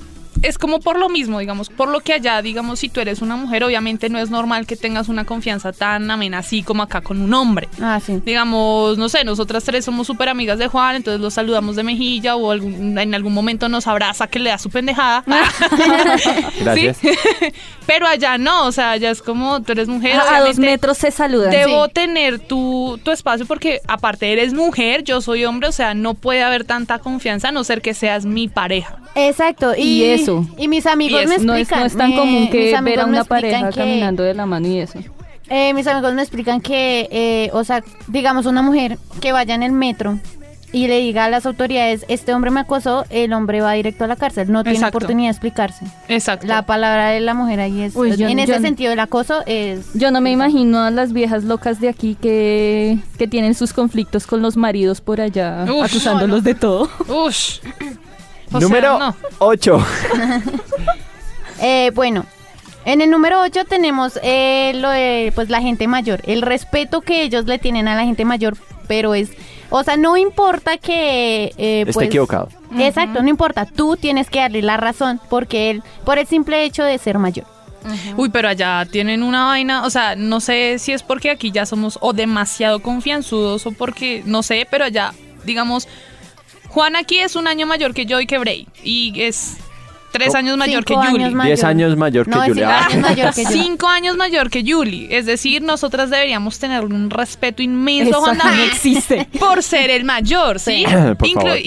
[0.43, 3.35] es como por lo mismo, digamos, por lo que allá, digamos, si tú eres una
[3.35, 7.19] mujer, obviamente no es normal que tengas una confianza tan amena así como acá con
[7.21, 7.67] un hombre.
[7.81, 8.21] Ah, sí.
[8.25, 12.35] Digamos, no sé, nosotras tres somos súper amigas de Juan, entonces los saludamos de mejilla
[12.35, 15.23] o algún- en algún momento nos abraza que le da su pendejada.
[16.61, 16.97] Gracias.
[16.97, 17.09] ¿Sí?
[17.85, 20.15] Pero allá no, o sea, allá es como tú eres mujer.
[20.15, 21.51] a, a dos metros se saludan.
[21.51, 21.91] Debo Sí.
[21.93, 26.43] tener tu, tu espacio porque aparte eres mujer, yo soy hombre, o sea, no puede
[26.43, 28.97] haber tanta confianza a no ser que seas mi pareja.
[29.15, 29.73] Exacto.
[29.77, 30.32] Y, Y eso.
[30.57, 31.43] Y mis amigos Y me eso.
[31.45, 31.79] no, es, explican.
[31.81, 33.79] no es tan me- común mis que amigos ver a me una explican pareja que-
[33.79, 34.99] caminando de la mano y eso.
[35.49, 39.61] Eh, mis amigos me explican que, eh, o sea, digamos una mujer que vaya en
[39.63, 40.17] el metro
[40.71, 44.07] y le diga a las autoridades, este hombre me acosó, el hombre va directo a
[44.07, 44.97] la cárcel, no tiene Exacto.
[44.97, 45.85] oportunidad de explicarse.
[46.07, 46.47] Exacto.
[46.47, 49.43] La palabra de la mujer ahí es, Uy, yo- en ese yo- sentido el acoso
[49.45, 49.93] es...
[49.93, 54.25] Yo no me imagino a las viejas locas de aquí que, que tienen sus conflictos
[54.25, 55.85] con los maridos por allá, Uf.
[55.85, 56.89] acusándolos de todo.
[57.07, 57.59] Ush.
[58.53, 59.15] O sea, Número no.
[59.39, 59.85] 8.
[61.65, 62.25] Eh, bueno,
[62.83, 67.23] en el número 8 tenemos eh, lo de pues la gente mayor, el respeto que
[67.23, 69.29] ellos le tienen a la gente mayor, pero es,
[69.69, 72.49] o sea, no importa que eh, Está pues, equivocado.
[72.77, 76.83] Exacto, no importa, tú tienes que darle la razón porque él, por el simple hecho
[76.83, 77.45] de ser mayor.
[78.17, 81.65] Uy, pero allá tienen una vaina, o sea, no sé si es porque aquí ya
[81.65, 85.13] somos o demasiado confianzudos o porque, no sé, pero allá,
[85.43, 85.87] digamos,
[86.73, 89.57] Juan aquí es un año mayor que yo y que Bray, y es
[90.11, 91.07] Tres años mayor que Yuli.
[91.23, 91.47] años mayor.
[91.57, 92.87] 10 años mayor que No, es Julia.
[92.87, 93.49] cinco años mayor que yo.
[93.49, 95.07] Cinco años mayor que Yuli.
[95.09, 99.27] Es decir, nosotras deberíamos tener un respeto inmenso Eso Juan no David existe.
[99.39, 100.85] por ser el mayor, ¿sí?
[101.17, 101.57] Por favor.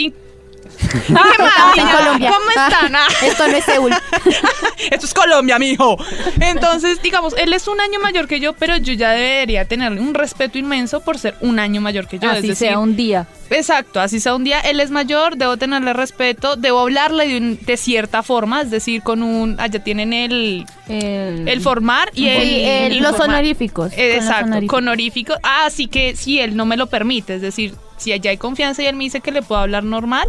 [0.95, 1.97] In- ¿Qué Estamos más, en niña?
[1.99, 2.31] Colombia.
[2.33, 2.97] ¿Cómo están?
[2.97, 3.07] Ah.
[3.23, 3.93] Esto no es Seúl.
[4.91, 5.97] Esto es Colombia, mijo.
[6.41, 10.15] Entonces, digamos, él es un año mayor que yo, pero yo ya debería tenerle un
[10.15, 12.29] respeto inmenso por ser un año mayor que yo.
[12.29, 13.27] Así es decir, sea un día.
[13.49, 17.59] Exacto, así sea un día, él es mayor, debo tenerle respeto, debo hablarle de, un-
[17.65, 19.61] de cierta forma, es decir, con un...
[19.61, 22.93] Allá tienen el, El, el formar y el...
[22.93, 23.93] El- los honoríficos.
[23.93, 24.75] Eh, Exacto, honoríficos.
[24.75, 25.37] con honoríficos.
[25.45, 28.83] Ah, así que si él no me lo permite, es decir, si allá hay confianza
[28.83, 30.29] y él me dice que le puedo hablar normal,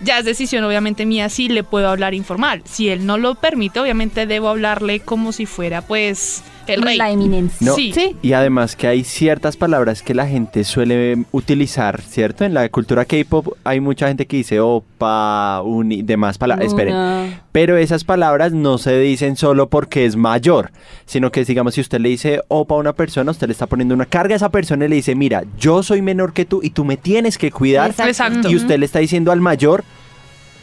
[0.00, 2.62] ya es decisión obviamente mía si le puedo hablar informal.
[2.64, 6.96] Si él no lo permite, obviamente debo hablarle como si fuera pues el rey.
[6.96, 7.66] La eminencia.
[7.66, 7.92] No, Sí.
[7.92, 8.16] Sí.
[8.22, 12.44] Y además que hay ciertas palabras que la gente suele utilizar, ¿cierto?
[12.44, 16.68] En la cultura K-pop hay mucha gente que dice opa, un y demás palabras.
[16.68, 17.40] Esperen.
[17.52, 20.70] Pero esas palabras no se dicen solo porque es mayor,
[21.04, 23.94] sino que digamos si usted le dice opa a una persona, usted le está poniendo
[23.94, 26.70] una carga a esa persona y le dice, mira, yo soy menor que tú y
[26.70, 27.90] tú me tienes que cuidar.
[27.90, 28.50] Exacto.
[28.50, 29.84] Y usted le está diciendo al mayor,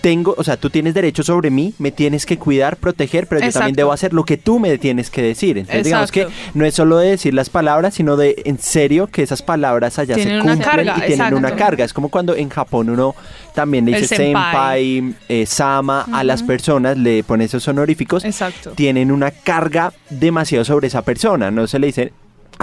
[0.04, 3.54] tengo, o sea, tú tienes derecho sobre mí, me tienes que cuidar, proteger, pero yo
[3.54, 5.58] también debo hacer lo que tú me tienes que decir.
[5.58, 9.24] Entonces, digamos que no es solo de decir las palabras, sino de en serio que
[9.24, 11.86] esas palabras allá Tienen se una cumplen carga, y tienen una carga.
[11.86, 13.16] Es como cuando en Japón uno
[13.56, 15.00] también le dice senpai.
[15.00, 18.72] senpai, eh, sama a las personas, le pone esos honoríficos Exacto.
[18.72, 21.50] tienen una carga demasiado sobre esa persona.
[21.50, 22.12] No se le dice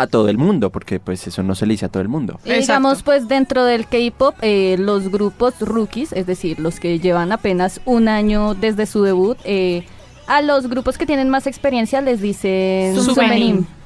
[0.01, 2.41] a todo el mundo, porque pues eso no se le dice a todo el mundo.
[2.45, 7.33] Y digamos, pues dentro del K-pop, eh, los grupos rookies, es decir, los que llevan
[7.33, 9.85] apenas un año desde su debut, eh,
[10.27, 13.15] a los grupos que tienen más experiencia les dicen Subenim.
[13.15, 13.67] Subenim.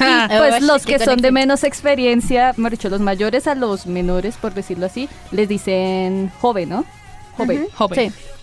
[0.00, 3.86] Ah, Y, pues los que son de menos experiencia, mejor dicho, los mayores a los
[3.86, 6.84] menores, por decirlo así, les dicen joven, ¿no?
[7.36, 7.68] Joven.
[7.72, 8.10] Joven.
[8.10, 8.33] Sí.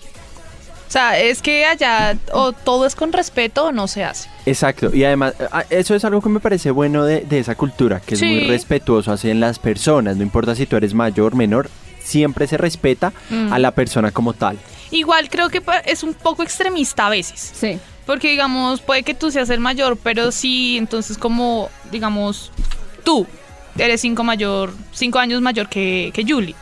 [0.92, 4.28] O sea, es que allá o todo es con respeto o no se hace.
[4.46, 8.02] Exacto, y además a- eso es algo que me parece bueno de, de esa cultura,
[8.02, 11.70] que es muy respetuoso hacia las personas, no importa si tú eres mayor, menor,
[12.04, 13.54] siempre se respeta Mm.
[13.54, 14.58] a la persona como tal.
[14.92, 17.52] Igual creo que es un poco extremista a veces.
[17.54, 17.80] Sí.
[18.06, 22.52] Porque, digamos, puede que tú seas el mayor, pero sí, entonces como, digamos,
[23.06, 23.26] tú
[23.78, 26.54] eres cinco, mayor, cinco años mayor que, que Julie.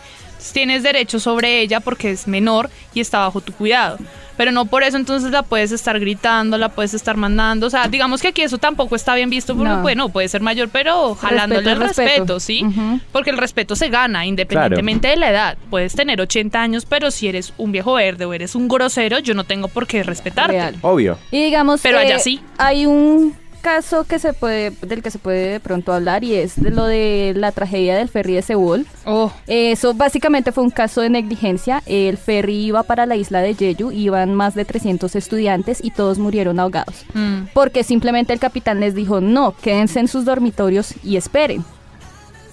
[0.54, 3.98] Tienes derecho sobre ella porque es menor y está bajo tu cuidado.
[4.38, 7.68] Pero no por eso entonces la puedes estar gritando, la puedes estar mandando.
[7.68, 9.82] O sea, digamos que aquí eso tampoco está bien visto porque, No.
[9.82, 12.40] bueno, puede ser mayor, pero jalándole el Respeto es respeto, respeto.
[12.40, 13.02] ¿sí?
[13.12, 15.58] Porque el respeto se gana independientemente de la edad.
[15.70, 19.34] Puedes tener 80 años, pero si eres un viejo verde o eres un grosero, yo
[19.34, 20.54] no tengo por qué respetarte.
[20.54, 20.76] Real.
[20.84, 21.18] Obvio.
[21.32, 22.40] Y digamos, Pero allá eh, sí.
[22.58, 26.62] Hay un caso que se puede, del que se puede de pronto hablar y es
[26.62, 28.88] de lo de la tragedia del ferry de Seúl.
[29.06, 31.84] Oh, Eso básicamente fue un caso de negligencia.
[31.86, 36.20] El ferry iba para la isla de Jeju, iban más de 300 estudiantes y todos
[36.20, 37.06] murieron ahogados.
[37.14, 37.50] mm.
[37.54, 41.64] Porque simplemente el capitán les dijo, no, quédense en sus dormitorios y esperen.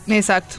[0.09, 0.57] Exacto.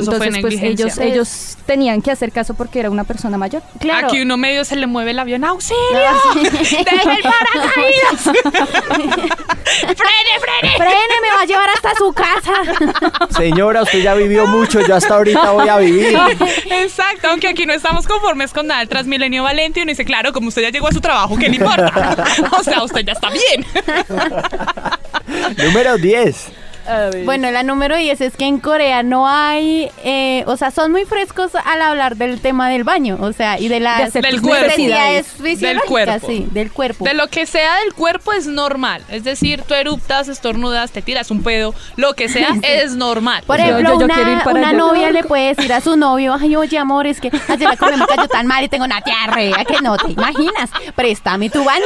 [0.00, 0.86] Eso fue Entonces, pues negligencia.
[0.86, 3.62] ellos, ellos tenían que hacer caso porque era una persona mayor.
[3.80, 4.08] Claro.
[4.08, 5.44] Aquí uno medio se le mueve el avión.
[5.44, 5.78] ¡Auxilio!
[5.92, 6.76] No, sí.
[6.84, 8.22] ¡Deje el paracaídas!
[9.64, 10.76] ¡Frene, frene!
[10.76, 12.52] Frene, me va a llevar hasta su casa.
[13.36, 16.18] Señora, usted ya vivió mucho, yo hasta ahorita voy a vivir.
[16.70, 18.82] Exacto, aunque aquí no estamos conformes con nada.
[18.82, 21.56] El Transmilenio Valente uno dice, claro, como usted ya llegó a su trabajo, ¿qué le
[21.56, 22.16] importa?
[22.58, 23.64] o sea, usted ya está bien.
[25.56, 26.63] Número 10.
[27.24, 31.04] Bueno, la número 10 es que en Corea no hay, eh, o sea, son muy
[31.04, 34.76] frescos al hablar del tema del baño, o sea, y de las hacer Del cuerpo.
[35.66, 36.26] Del cuerpo.
[36.26, 37.04] sí, del cuerpo.
[37.04, 39.02] De lo que sea del cuerpo es normal.
[39.08, 43.42] Es decir, tú eruptas, estornudas, te tiras un pedo, lo que sea es normal.
[43.46, 44.78] Por Yo- ejemplo, yo- yo quiero ir una, para una allá.
[44.78, 47.96] novia le puede decir a su novio, ay, oye, amor, es que ayer la comida
[47.96, 50.70] me cayó tan mal y tengo una diarrea que no te imaginas.
[50.94, 51.84] Préstame tu baño.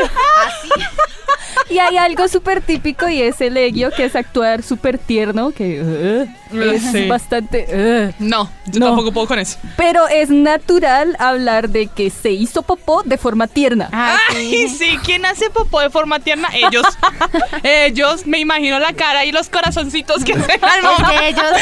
[1.70, 6.26] Y hay algo súper típico y es el egio, que es actuar súper tierno, que
[6.52, 7.06] uh, es Sí.
[7.08, 8.12] bastante...
[8.18, 8.22] uh.
[8.24, 8.86] No, yo No.
[8.86, 9.58] tampoco puedo con eso.
[9.76, 13.88] Pero es natural hablar de que se hizo popó de forma tierna.
[13.92, 16.48] Ay, Ay, sí, ¿quién hace popó de forma tierna?
[16.54, 16.86] Ellos.
[17.62, 21.10] Ellos, me imagino la cara y los corazoncitos que hacen al Es momento.
[21.10, 21.52] que ellos,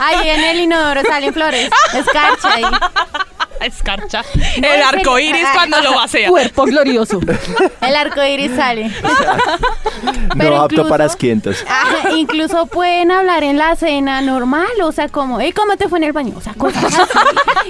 [0.00, 2.64] ahí en el inodoro salen flores, escarcha ahí.
[3.60, 4.22] Escarcha.
[4.60, 6.28] No, El arco iris cuando lo vacía.
[6.28, 7.20] Cuerpo glorioso.
[7.80, 8.88] El arco iris sale.
[8.88, 11.64] No Pero apto incluso- para asquientos.
[11.68, 15.98] Ah, incluso pueden hablar en la cena normal, o sea, como, ¿y cómo te fue
[15.98, 16.34] en el baño?
[16.36, 17.00] O sea, cosas así.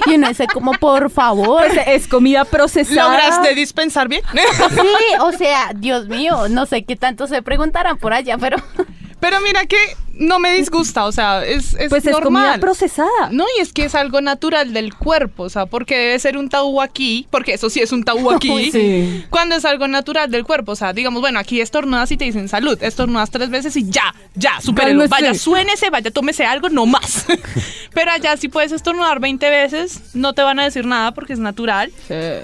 [0.07, 1.65] Y uno dice como, por favor.
[1.67, 3.09] Pues es comida procesada.
[3.09, 4.21] ¿Lograste dispensar bien?
[4.33, 8.57] Sí, o sea, Dios mío, no sé qué tanto se preguntarán por allá, pero
[9.19, 9.77] Pero mira que
[10.17, 12.59] no me disgusta, o sea, es, es Pues es comida normal.
[12.59, 13.29] procesada.
[13.31, 16.49] No, y es que es algo natural del cuerpo, o sea, porque debe ser un
[16.49, 19.25] tabú aquí, porque eso sí es un tabú aquí, Sí.
[19.29, 22.47] cuando es algo natural del cuerpo, o sea, digamos, bueno, aquí estornudas y te dicen
[22.47, 27.25] salud, estornudas tres veces y ya, ya, supérelo, vaya, suénese, vaya, tómese algo, no más.
[27.93, 31.39] Pero allá si puedes estornudar 20 veces, no te van a decir nada porque es
[31.39, 31.91] natural.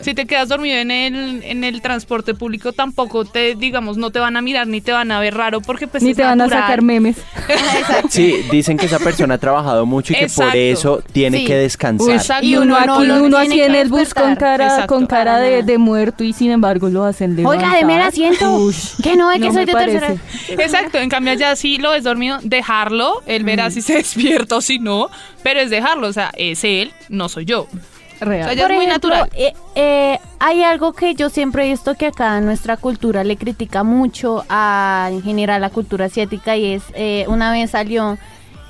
[0.02, 4.20] Si te quedas dormido en el, en el transporte público, tampoco te, digamos, no te
[4.20, 6.42] van a mirar ni te van a ver raro porque pues Ni es te van
[6.42, 7.18] a sacar memes.
[8.10, 11.46] Sí, dicen que esa persona ha trabajado mucho y que por eso tiene Sí.
[11.46, 12.16] que descansar.
[12.16, 12.46] Exacto.
[12.46, 14.96] Y uno, uno aquí, uno en el bus con cara, Exacto.
[14.96, 17.80] con cara de, de muerto y sin embargo lo hacen Oiga, levantar.
[17.80, 18.56] deme el asiento.
[18.58, 20.00] Ush, que no ve que no soy de parece.
[20.00, 20.64] tercera.
[20.64, 24.62] Exacto, en cambio allá sí lo ves dormido, dejarlo, él verá si se despierta o
[24.62, 25.10] si no,
[25.44, 27.68] pero es dejarlo, o sea, es él, no soy yo.
[28.22, 28.42] Real.
[28.42, 29.30] O sea, ya Por es muy ejemplo, natural.
[29.36, 33.84] eh, eh, hay algo que yo siempre he visto que acá nuestra cultura le critica
[33.84, 38.18] mucho a en general la cultura asiática y es eh, una vez salió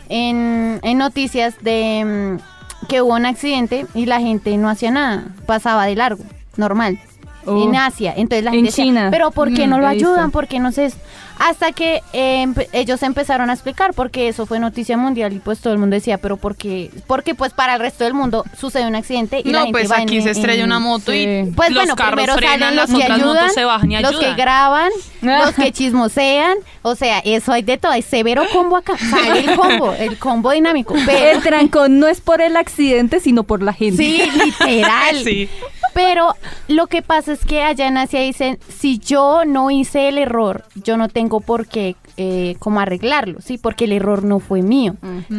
[0.09, 5.25] en, en noticias de mm, que hubo un accidente y la gente no hacía nada,
[5.45, 6.23] pasaba de largo,
[6.57, 6.97] normal.
[7.45, 7.63] Oh.
[7.63, 9.07] En Asia, entonces la En gente decía, China.
[9.11, 10.09] pero ¿por qué Mm, no lo he visto.
[10.09, 10.31] ayudan?
[10.31, 10.91] ¿Por qué no se...?
[11.43, 15.60] Hasta que eh, empe- ellos empezaron a explicar porque eso fue noticia mundial y pues
[15.60, 16.91] todo el mundo decía, pero ¿por qué?
[17.08, 19.91] Porque pues para el resto del mundo sucede un accidente y la No, gente pues
[19.91, 21.17] va aquí en- se estrella en- una moto sí.
[21.47, 23.63] y Pues los bueno, carros primero frenan, salen las los que otras ayudan, motos se
[23.65, 24.36] bajan y los ayudan.
[24.36, 28.95] que graban, los que chismosean, o sea, eso hay de todo, hay severo combo acá,
[28.97, 33.43] sale el combo, el combo dinámico, pero El trancón no es por el accidente, sino
[33.43, 33.97] por la gente.
[34.04, 35.15] sí, literal.
[35.23, 35.49] Sí.
[35.93, 36.36] Pero
[36.67, 40.63] lo que pasa es que allá en Asia dicen, si yo no hice el error,
[40.75, 43.58] yo no tengo por qué eh, como arreglarlo, ¿sí?
[43.58, 44.95] Porque el error no fue mío.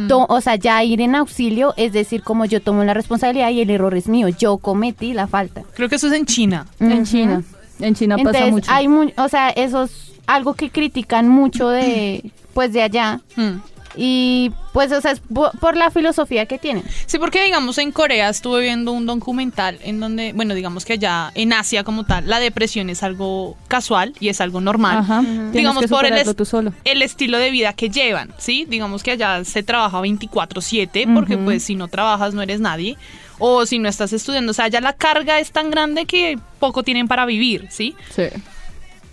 [0.08, 3.60] To- o sea, ya ir en auxilio es decir, como yo tomo la responsabilidad y
[3.60, 5.62] el error es mío, yo cometí la falta.
[5.74, 6.66] Creo que eso es en China.
[6.80, 7.04] En Ujú.
[7.04, 7.42] China.
[7.80, 8.70] En China pasa Entonces, mucho.
[8.72, 13.20] hay mu- o sea, eso es algo que critican mucho de, pues, de allá.
[13.36, 13.56] Mm.
[13.96, 16.82] Y, pues, o sea, es po- por la filosofía que tienen.
[17.06, 21.30] Sí, porque digamos en Corea estuve viendo un documental en donde, bueno, digamos que allá
[21.34, 24.98] en Asia como tal, la depresión es algo casual y es algo normal.
[24.98, 25.22] Ajá.
[25.52, 26.72] Digamos que por el, superarlo es- tú solo.
[26.84, 28.66] el estilo de vida que llevan, ¿sí?
[28.68, 32.96] Digamos que allá se trabaja 24/7 porque pues si no trabajas no eres nadie
[33.38, 36.82] o si no estás estudiando, o sea, ya la carga es tan grande que poco
[36.82, 37.94] tienen para vivir, ¿sí?
[38.14, 38.24] Sí.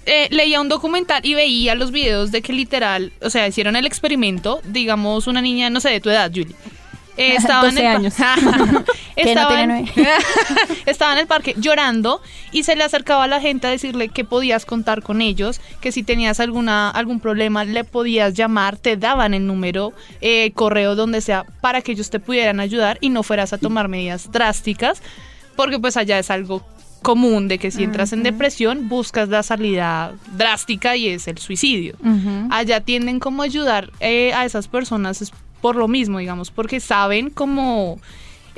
[0.09, 3.85] Eh, leía un documental y veía los videos de que literal, o sea, hicieron el
[3.85, 6.55] experimento, digamos, una niña, no sé, de tu edad, Julie.
[7.17, 8.13] eh, estaba en 12 el años.
[9.19, 9.25] No
[10.85, 12.21] estaba en el parque llorando
[12.53, 15.91] y se le acercaba a la gente a decirle que podías contar con ellos, que
[15.91, 21.19] si tenías alguna algún problema le podías llamar, te daban el número, eh, correo, donde
[21.19, 25.03] sea, para que ellos te pudieran ayudar y no fueras a tomar medidas drásticas,
[25.57, 26.65] porque pues allá es algo
[26.99, 31.95] común de que si entras en depresión buscas la salida drástica y es el suicidio.
[32.49, 35.31] Allá tienden como ayudar eh, a esas personas es
[35.61, 37.99] por lo mismo, digamos, porque saben como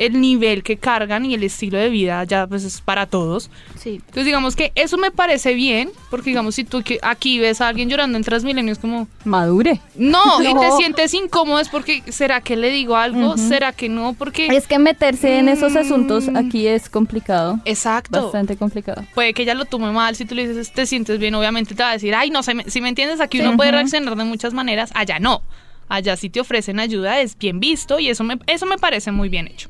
[0.05, 3.49] el nivel que cargan y el estilo de vida ya pues es para todos.
[3.79, 3.95] Sí.
[3.95, 7.89] Entonces digamos que eso me parece bien, porque digamos si tú aquí ves a alguien
[7.89, 9.79] llorando en Transmilenio es como, Madure.
[9.95, 13.37] no, y te sientes incómodo es porque, ¿será que le digo algo?
[13.37, 14.13] ¿Será que no?
[14.13, 14.47] Porque...
[14.47, 15.77] Es que meterse en esos Mm.
[15.77, 17.59] asuntos aquí es complicado.
[17.65, 18.23] Exacto.
[18.23, 19.03] Bastante complicado.
[19.13, 21.83] puede que ella lo tome mal, si tú le dices te sientes bien, obviamente te
[21.83, 24.23] va a decir, ay, no sé, me- si me entiendes, aquí uno puede reaccionar de
[24.23, 25.41] muchas maneras, allá no.
[25.89, 29.27] Allá si te ofrecen ayuda es bien visto y eso me, eso me parece muy
[29.29, 29.69] bien hecho.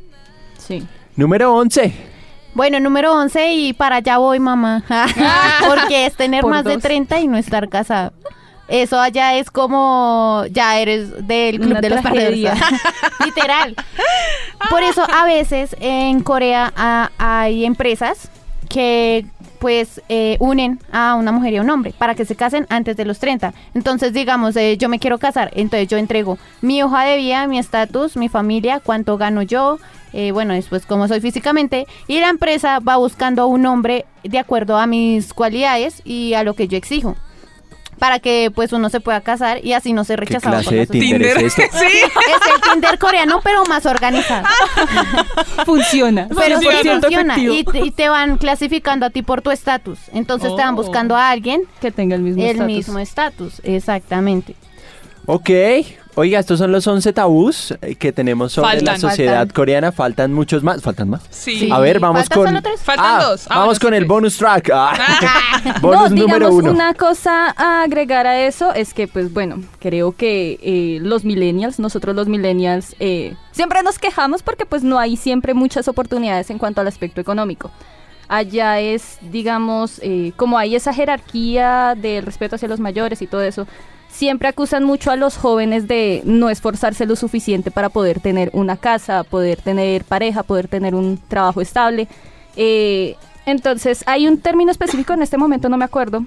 [0.62, 0.88] Sí.
[1.15, 1.93] Número 11.
[2.54, 4.84] Bueno, número 11 y para allá voy, mamá.
[5.67, 6.84] Porque es tener Por más de dos.
[6.84, 8.13] 30 y no estar casado.
[8.67, 12.60] Eso allá es como ya eres del club Una de los perdedores.
[13.26, 13.76] Literal.
[14.69, 18.30] Por eso a veces en Corea ah, hay empresas
[18.69, 19.26] que
[19.62, 22.97] pues eh, unen a una mujer y a un hombre para que se casen antes
[22.97, 23.54] de los 30.
[23.76, 27.60] Entonces, digamos, eh, yo me quiero casar, entonces yo entrego mi hoja de vida, mi
[27.60, 29.78] estatus, mi familia, cuánto gano yo,
[30.13, 34.39] eh, bueno, después cómo soy físicamente, y la empresa va buscando a un hombre de
[34.39, 37.15] acuerdo a mis cualidades y a lo que yo exijo.
[38.02, 40.76] Para que pues uno se pueda casar y así no se ¿Qué rechazaba por clase
[40.78, 40.88] de.
[40.88, 41.70] Tinder, es este?
[41.70, 41.86] sí.
[41.86, 44.48] Es el Tinder coreano, pero más organizado.
[45.68, 46.28] Funciona.
[46.36, 47.38] Pero sí Funciona.
[47.38, 50.00] Y, te- y te van clasificando a ti por tu estatus.
[50.14, 50.78] Entonces te van Oh.
[50.78, 52.66] buscando a alguien Que tenga el mismo el estatus.
[52.68, 53.62] mismo estatus.
[53.64, 54.56] Exactamente.
[55.28, 55.50] Ok.
[56.15, 59.00] Oiga, estos son los 11 tabús eh, que tenemos sobre la Faltan.
[59.00, 59.56] sociedad Faltan.
[59.56, 59.91] coreana.
[59.93, 60.82] Faltan muchos más.
[60.82, 61.21] ¿Faltan más?
[61.30, 61.69] Sí.
[61.71, 62.47] A ver, vamos ¿Faltan con...
[62.50, 62.82] solo tres?
[62.82, 63.45] Faltan Ah, dos.
[63.50, 64.71] Ah, vamos con sí, el bonus track.
[64.74, 64.93] Ah.
[65.82, 66.71] bonus no, número digamos, uno.
[66.71, 71.80] una cosa a agregar a eso es que, pues bueno, creo que eh, los millennials,
[71.80, 76.58] nosotros los millennials, eh, siempre nos quejamos porque pues no hay siempre muchas oportunidades en
[76.58, 77.71] cuanto al aspecto económico.
[78.28, 83.41] Allá es, digamos, eh, como hay esa jerarquía del respeto hacia los mayores y todo
[83.43, 83.67] eso,
[84.12, 88.78] siempre acusan mucho a los jóvenes de no esforzarse lo suficiente para poder tener una
[88.78, 92.08] casa, poder tener pareja, poder tener un trabajo estable.
[92.56, 96.24] Eh, entonces, hay un término específico, en este momento no me acuerdo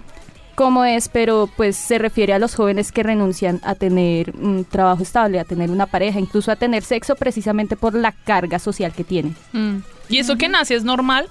[0.57, 5.03] cómo es, pero pues se refiere a los jóvenes que renuncian a tener un trabajo
[5.03, 9.03] estable, a tener una pareja, incluso a tener sexo precisamente por la carga social que
[9.05, 9.35] tienen.
[9.53, 9.79] Mm.
[10.09, 11.29] Y eso que nace es normal.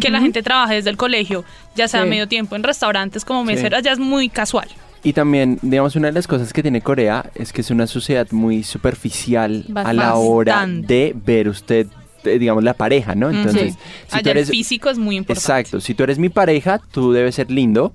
[0.00, 1.44] Que la gente trabaje desde el colegio,
[1.76, 2.08] ya sea Sí.
[2.08, 3.46] medio tiempo en restaurantes como Sí.
[3.46, 4.68] meseras, ya es muy casual.
[5.02, 8.26] Y también, digamos, una de las cosas que tiene Corea es que es una sociedad
[8.32, 11.86] muy superficial a la hora de ver usted,
[12.24, 13.30] eh, digamos, la pareja, ¿no?
[13.30, 13.78] Entonces, Sí.
[14.16, 14.48] si tú eres...
[14.48, 15.40] el físico es muy importante.
[15.40, 17.92] Exacto, si tú eres mi pareja, tú debes ser lindo,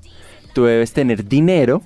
[0.53, 1.81] tú debes tener dinero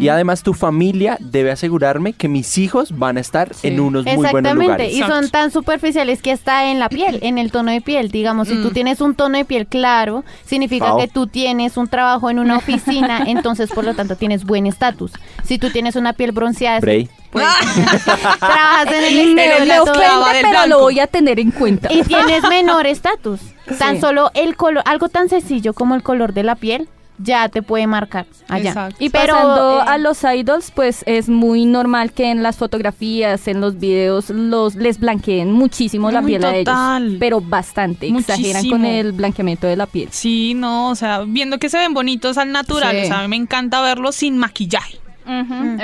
[0.00, 3.68] y además tu familia debe asegurarme que mis hijos van a estar Sí.
[3.68, 4.94] en unos muy buenos Exactamente, lugares.
[4.94, 8.10] y son tan superficiales que está en la piel, en el tono de piel.
[8.10, 8.72] Digamos, si tú Mm.
[8.72, 10.98] tienes un tono de piel claro, significa Pao.
[10.98, 15.12] que tú tienes un trabajo en una oficina, entonces por lo tanto tienes buen estatus.
[15.44, 17.08] Si tú tienes una piel bronceada, Bray.
[17.30, 17.44] pues
[18.38, 21.92] trabajas en el exterior me pero lo voy a tener en cuenta.
[21.92, 23.40] y tienes menor estatus.
[23.78, 24.00] Tan Sí.
[24.00, 27.86] solo el color, algo tan sencillo como el color de la piel, ya te puede
[27.86, 28.70] marcar allá.
[28.70, 28.96] Exacto.
[29.04, 33.48] Y Pero, pasando eh, a los idols, pues es muy normal que en las fotografías,
[33.48, 37.06] en los videos, los les blanqueen muchísimo la piel a total.
[37.06, 37.16] ellos.
[37.20, 39.00] Pero bastante, exageran con Muchísimo.
[39.00, 40.08] el blanqueamiento de la piel.
[40.12, 43.02] Sí, no, o sea, viendo que se ven bonitos al natural, Sí.
[43.04, 44.98] o sea, a mí me encanta verlos sin maquillaje.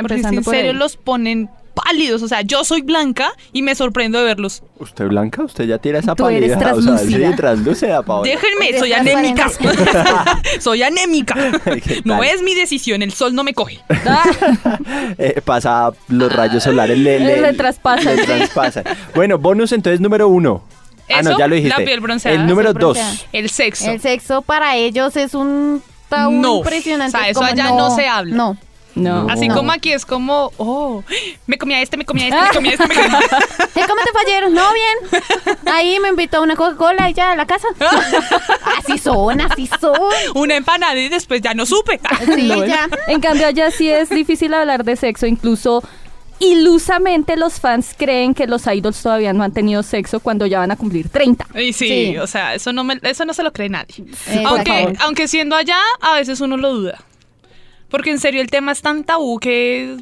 [0.01, 0.77] Porque si en por serio ahí.
[0.79, 4.63] los ponen pálidos, o sea, yo soy blanca y me sorprendo de verlos.
[4.79, 5.43] ¿Usted blanca?
[5.43, 6.57] ¿Usted ya tira esa Tú eres palidez?
[6.75, 7.31] O sea, translúcida.
[7.31, 8.31] sí, translúcida, Paola.
[8.31, 9.51] Déjenme, soy anémica.
[10.61, 11.35] soy anémica.
[11.65, 13.81] ¿Qué no es mi decisión, el sol no me coge.
[15.19, 18.27] Eh, pasa los rayos solares, le, le, Le traspasan, le sí.
[18.27, 18.85] traspasan.
[19.15, 20.65] Bueno, bonus entonces número uno.
[21.11, 21.79] ah, no, Eso, ya lo dijiste.
[21.79, 22.37] la piel bronceada.
[22.37, 22.99] El número Piel dos.
[23.33, 23.91] El sexo.
[23.91, 26.57] El sexo para ellos es un tabú No.
[26.59, 27.17] impresionante.
[27.17, 28.35] O sea, es eso como, allá no se habla.
[28.37, 28.57] No.
[28.95, 29.27] No.
[29.29, 29.57] Así No.
[29.57, 31.03] como aquí es como, oh,
[31.47, 33.19] me comía este, me comía este, me comía este, me comía
[33.75, 34.51] ¿Y cómo te ayer?
[34.51, 35.23] No, bien.
[35.67, 37.67] Ahí me invitó a una Coca-Cola y ya a la casa.
[38.79, 39.99] así son, así son.
[40.35, 42.01] una empanada y después ya no supe.
[42.35, 42.89] Sí, No, ya.
[43.09, 45.27] En cambio, allá sí es difícil hablar de sexo.
[45.27, 45.83] Incluso
[46.41, 50.71] ilusamente los fans creen que los idols todavía no han tenido sexo cuando ya van
[50.71, 51.47] a cumplir 30.
[51.61, 52.19] Y sí, Sí.
[52.19, 54.05] o sea, eso no, me, eso no se lo cree nadie.
[54.29, 57.01] Eh, aunque, aunque siendo allá, a veces uno lo duda.
[57.95, 59.99] Porque en serio el tema es tan tabú que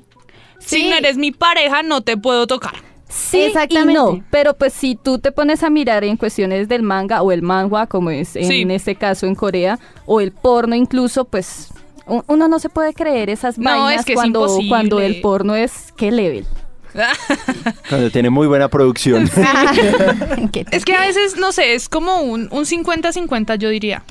[0.60, 2.72] si no eres mi pareja no te puedo tocar.
[3.10, 3.92] Sí Exactamente.
[3.92, 7.30] y no, pero pues si tú te pones a mirar en cuestiones del manga o
[7.32, 8.66] el manhwa, como es en Sí.
[8.70, 11.68] este caso en Corea, o el porno incluso, pues
[12.06, 14.68] uno no se puede creer esas No, vainas es que es cuando, imposible.
[14.70, 16.46] cuando el porno es qué level.
[17.88, 19.28] Cuando tiene muy buena producción.
[20.52, 24.02] ¿Qué te- es que a veces, no sé, es como un un 50-50 yo diría.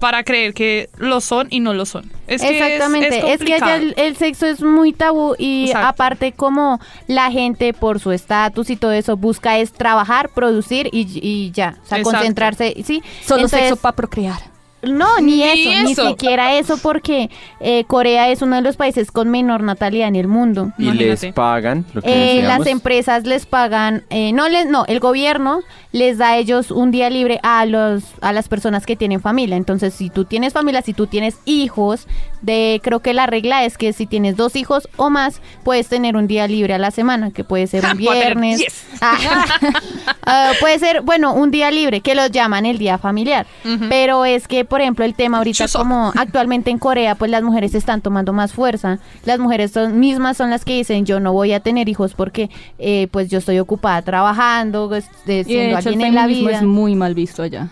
[0.00, 2.10] Para creer que lo son y no lo son.
[2.26, 4.06] Es que es- Exactamente, es, es, que allá el, complicado.
[4.08, 5.88] el sexo es muy tabú y Exacto.
[5.88, 11.06] aparte como la gente por su estatus y todo eso busca es trabajar, producir y,
[11.20, 12.10] y ya, o sea, Exacto.
[12.18, 13.02] concentrarse, sí.
[13.24, 14.49] Solo Entonces, sexo para procrear.
[14.82, 19.10] No, ni, Ni eso, ni siquiera eso porque eh, Corea es uno de los países
[19.10, 20.72] con menor natalidad en el mundo.
[20.78, 21.26] y Imagínate.
[21.26, 25.60] les pagan lo que Eh, las empresas les pagan, eh, no les, no, el gobierno
[25.92, 29.56] les da a ellos un día libre a los, a las personas que tienen familia.
[29.56, 32.06] Entonces, si tú tienes familia, si tú tienes hijos,
[32.42, 36.16] de, creo que la regla es que si tienes dos hijos o más, puedes tener
[36.16, 38.86] un día libre a la semana, que puede ser un viernes.
[39.00, 39.16] Ah,
[40.26, 43.46] ah, puede ser, bueno, un día libre, que los llaman el día familiar.
[43.88, 47.74] Pero es que, por ejemplo, el tema ahorita como actualmente en Corea, pues las mujeres
[47.74, 48.98] están tomando más fuerza.
[49.26, 52.48] Las mujeres son, mismas son las que dicen, yo no voy a tener hijos porque
[52.78, 56.14] pues pues yo estoy ocupada trabajando, pues, de- Y de siendo hecho el alguien en
[56.14, 56.58] la feminismo vida.
[56.58, 57.68] es muy mal visto allá.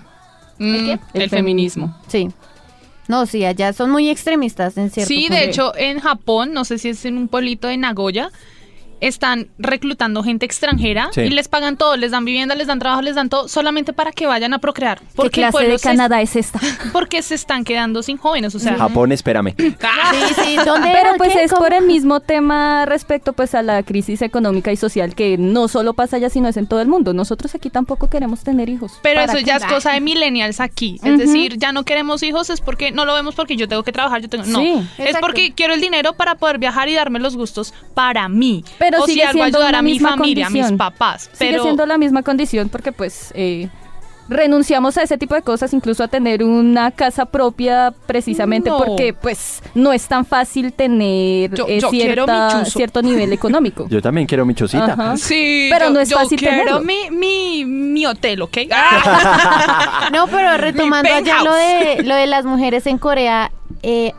[0.59, 0.99] Mm, qué?
[1.15, 1.97] el, feminismo.
[2.09, 2.29] Sí.
[3.07, 5.35] No, sí, allá son muy extremistas en cierto Sí, punto.
[5.35, 8.31] de hecho, en Japón, no sé si es en un pueblito de Nagoya,
[9.01, 11.23] están reclutando gente extranjera Sí.
[11.23, 14.13] y les pagan todo, les dan vivienda, les dan trabajo, les dan todo, solamente para
[14.13, 14.99] que vayan a procrear.
[15.01, 16.61] ¿Qué Porque el clase de se- Canadá es esta?
[16.93, 19.55] porque se están quedando sin jóvenes, o sea, Japón, espérame.
[19.83, 20.13] ¡ah!
[20.29, 21.45] Sí, sí, ¿dónde Pero pues ¿Qué?
[21.45, 21.65] es ¿Cómo?
[21.65, 25.95] por el mismo tema respecto pues a la crisis económica y social que no solo
[25.95, 27.13] pasa allá sino es en todo el mundo.
[27.13, 28.99] Nosotros aquí tampoco queremos tener hijos.
[29.03, 29.45] Pero ¿Para eso qué?
[29.45, 30.99] ya es cosa de millennials aquí.
[31.05, 33.93] Es decir, ya no queremos hijos, es porque no lo vemos porque yo tengo que
[33.93, 34.45] trabajar, yo tengo.
[34.47, 34.61] No.
[34.61, 38.65] Sí, es porque quiero el dinero para poder viajar y darme los gustos para mí.
[38.79, 40.79] Pero o si sigue algo siendo ayudar la a mi misma familia, a mis condición.
[40.79, 41.23] papás.
[41.33, 43.69] Sigue Pero siendo la misma condición porque pues eh,
[44.31, 48.77] renunciamos a ese tipo de cosas, incluso a tener una casa propia precisamente No.
[48.77, 53.87] porque pues no es tan fácil tener Yo- eh, yo quiero cierta- cierto nivel económico.
[53.91, 54.93] Yo también quiero mi chocita.
[54.93, 55.17] Ajá.
[55.17, 56.81] Sí, Pero yo- no es yo fácil quiero tenerlo.
[56.81, 58.59] mi, mi, mi hotel, ¿ok?
[58.71, 60.09] Ah.
[60.13, 63.51] No, pero retomando allá lo de, lo de las mujeres en Corea,
[63.83, 64.13] eh,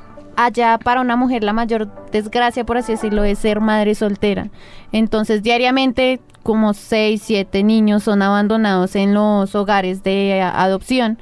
[0.46, 4.48] allá para una mujer la mayor desgracia, por así decirlo, es ser madre soltera.
[4.92, 11.18] Entonces, diariamente como 6, 7 niños son abandonados en los hogares de adopción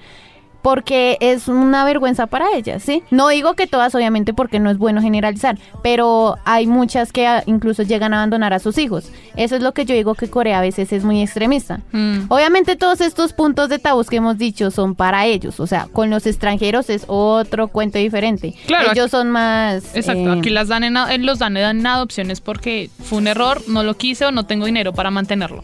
[0.68, 3.02] porque es una vergüenza para ellas, ¿sí?
[3.10, 7.42] No digo que todas, obviamente, porque no es bueno generalizar, pero hay muchas que ah,
[7.46, 9.10] incluso llegan a abandonar a sus hijos.
[9.38, 11.80] Eso es lo que yo digo que Corea a veces es muy extremista.
[11.94, 12.24] Mm.
[12.28, 16.10] Obviamente todos estos puntos de tabús que hemos dicho son para ellos, o sea, con
[16.10, 18.54] los extranjeros es otro cuento diferente.
[18.66, 19.96] Claro, ellos son más...
[19.96, 23.62] Exacto, eh, aquí las dan en, eh, los dan en adopciones porque fue un error,
[23.70, 25.64] no lo quise o no tengo dinero para mantenerlo.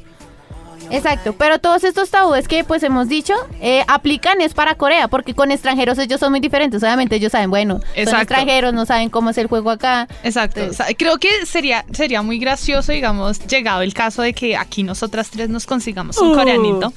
[0.93, 5.33] Exacto, pero todos estos tabúes que pues hemos dicho eh, aplican es para Corea, porque
[5.33, 6.81] con extranjeros ellos son muy diferentes.
[6.83, 8.21] Obviamente ellos saben, bueno, son Exacto.
[8.21, 10.07] extranjeros, no saben cómo es el juego acá.
[10.23, 10.61] Exacto.
[10.63, 10.69] Sí.
[10.69, 14.83] o sea, creo que sería, sería muy gracioso, digamos, llegado el caso de que aquí
[14.83, 16.35] nosotras tres nos consigamos un Uh.
[16.35, 16.93] coreanito.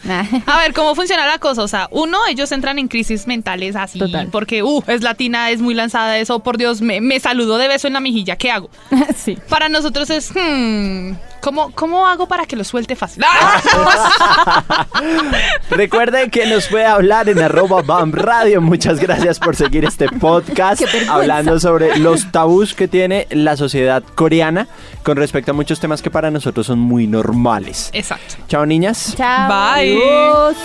[0.47, 1.63] A ver, ¿cómo funciona la cosa?
[1.63, 4.29] O sea, uno, ellos entran en crisis mentales así, Total.
[4.29, 7.87] porque, uh, es latina, es muy lanzada, eso, por Dios, me, me saludo de beso
[7.87, 8.71] en la mejilla, ¿qué hago?
[9.17, 9.39] sí.
[9.49, 13.25] Para nosotros es, hmm, ¿cómo, ¿cómo hago para que lo suelte fácil?
[15.71, 18.61] Recuerden que nos puede hablar en arroba BAM Radio.
[18.61, 24.69] Muchas gracias por seguir este podcast hablando sobre los tabús que tiene la sociedad coreana
[25.03, 27.91] con respecto a muchos temas que para nosotros son muy normales.
[27.93, 28.37] Exacto.
[28.49, 29.15] Chao niñas.
[29.17, 29.49] Chao.
[29.49, 29.97] Bye.
[29.97, 30.57] Adiós.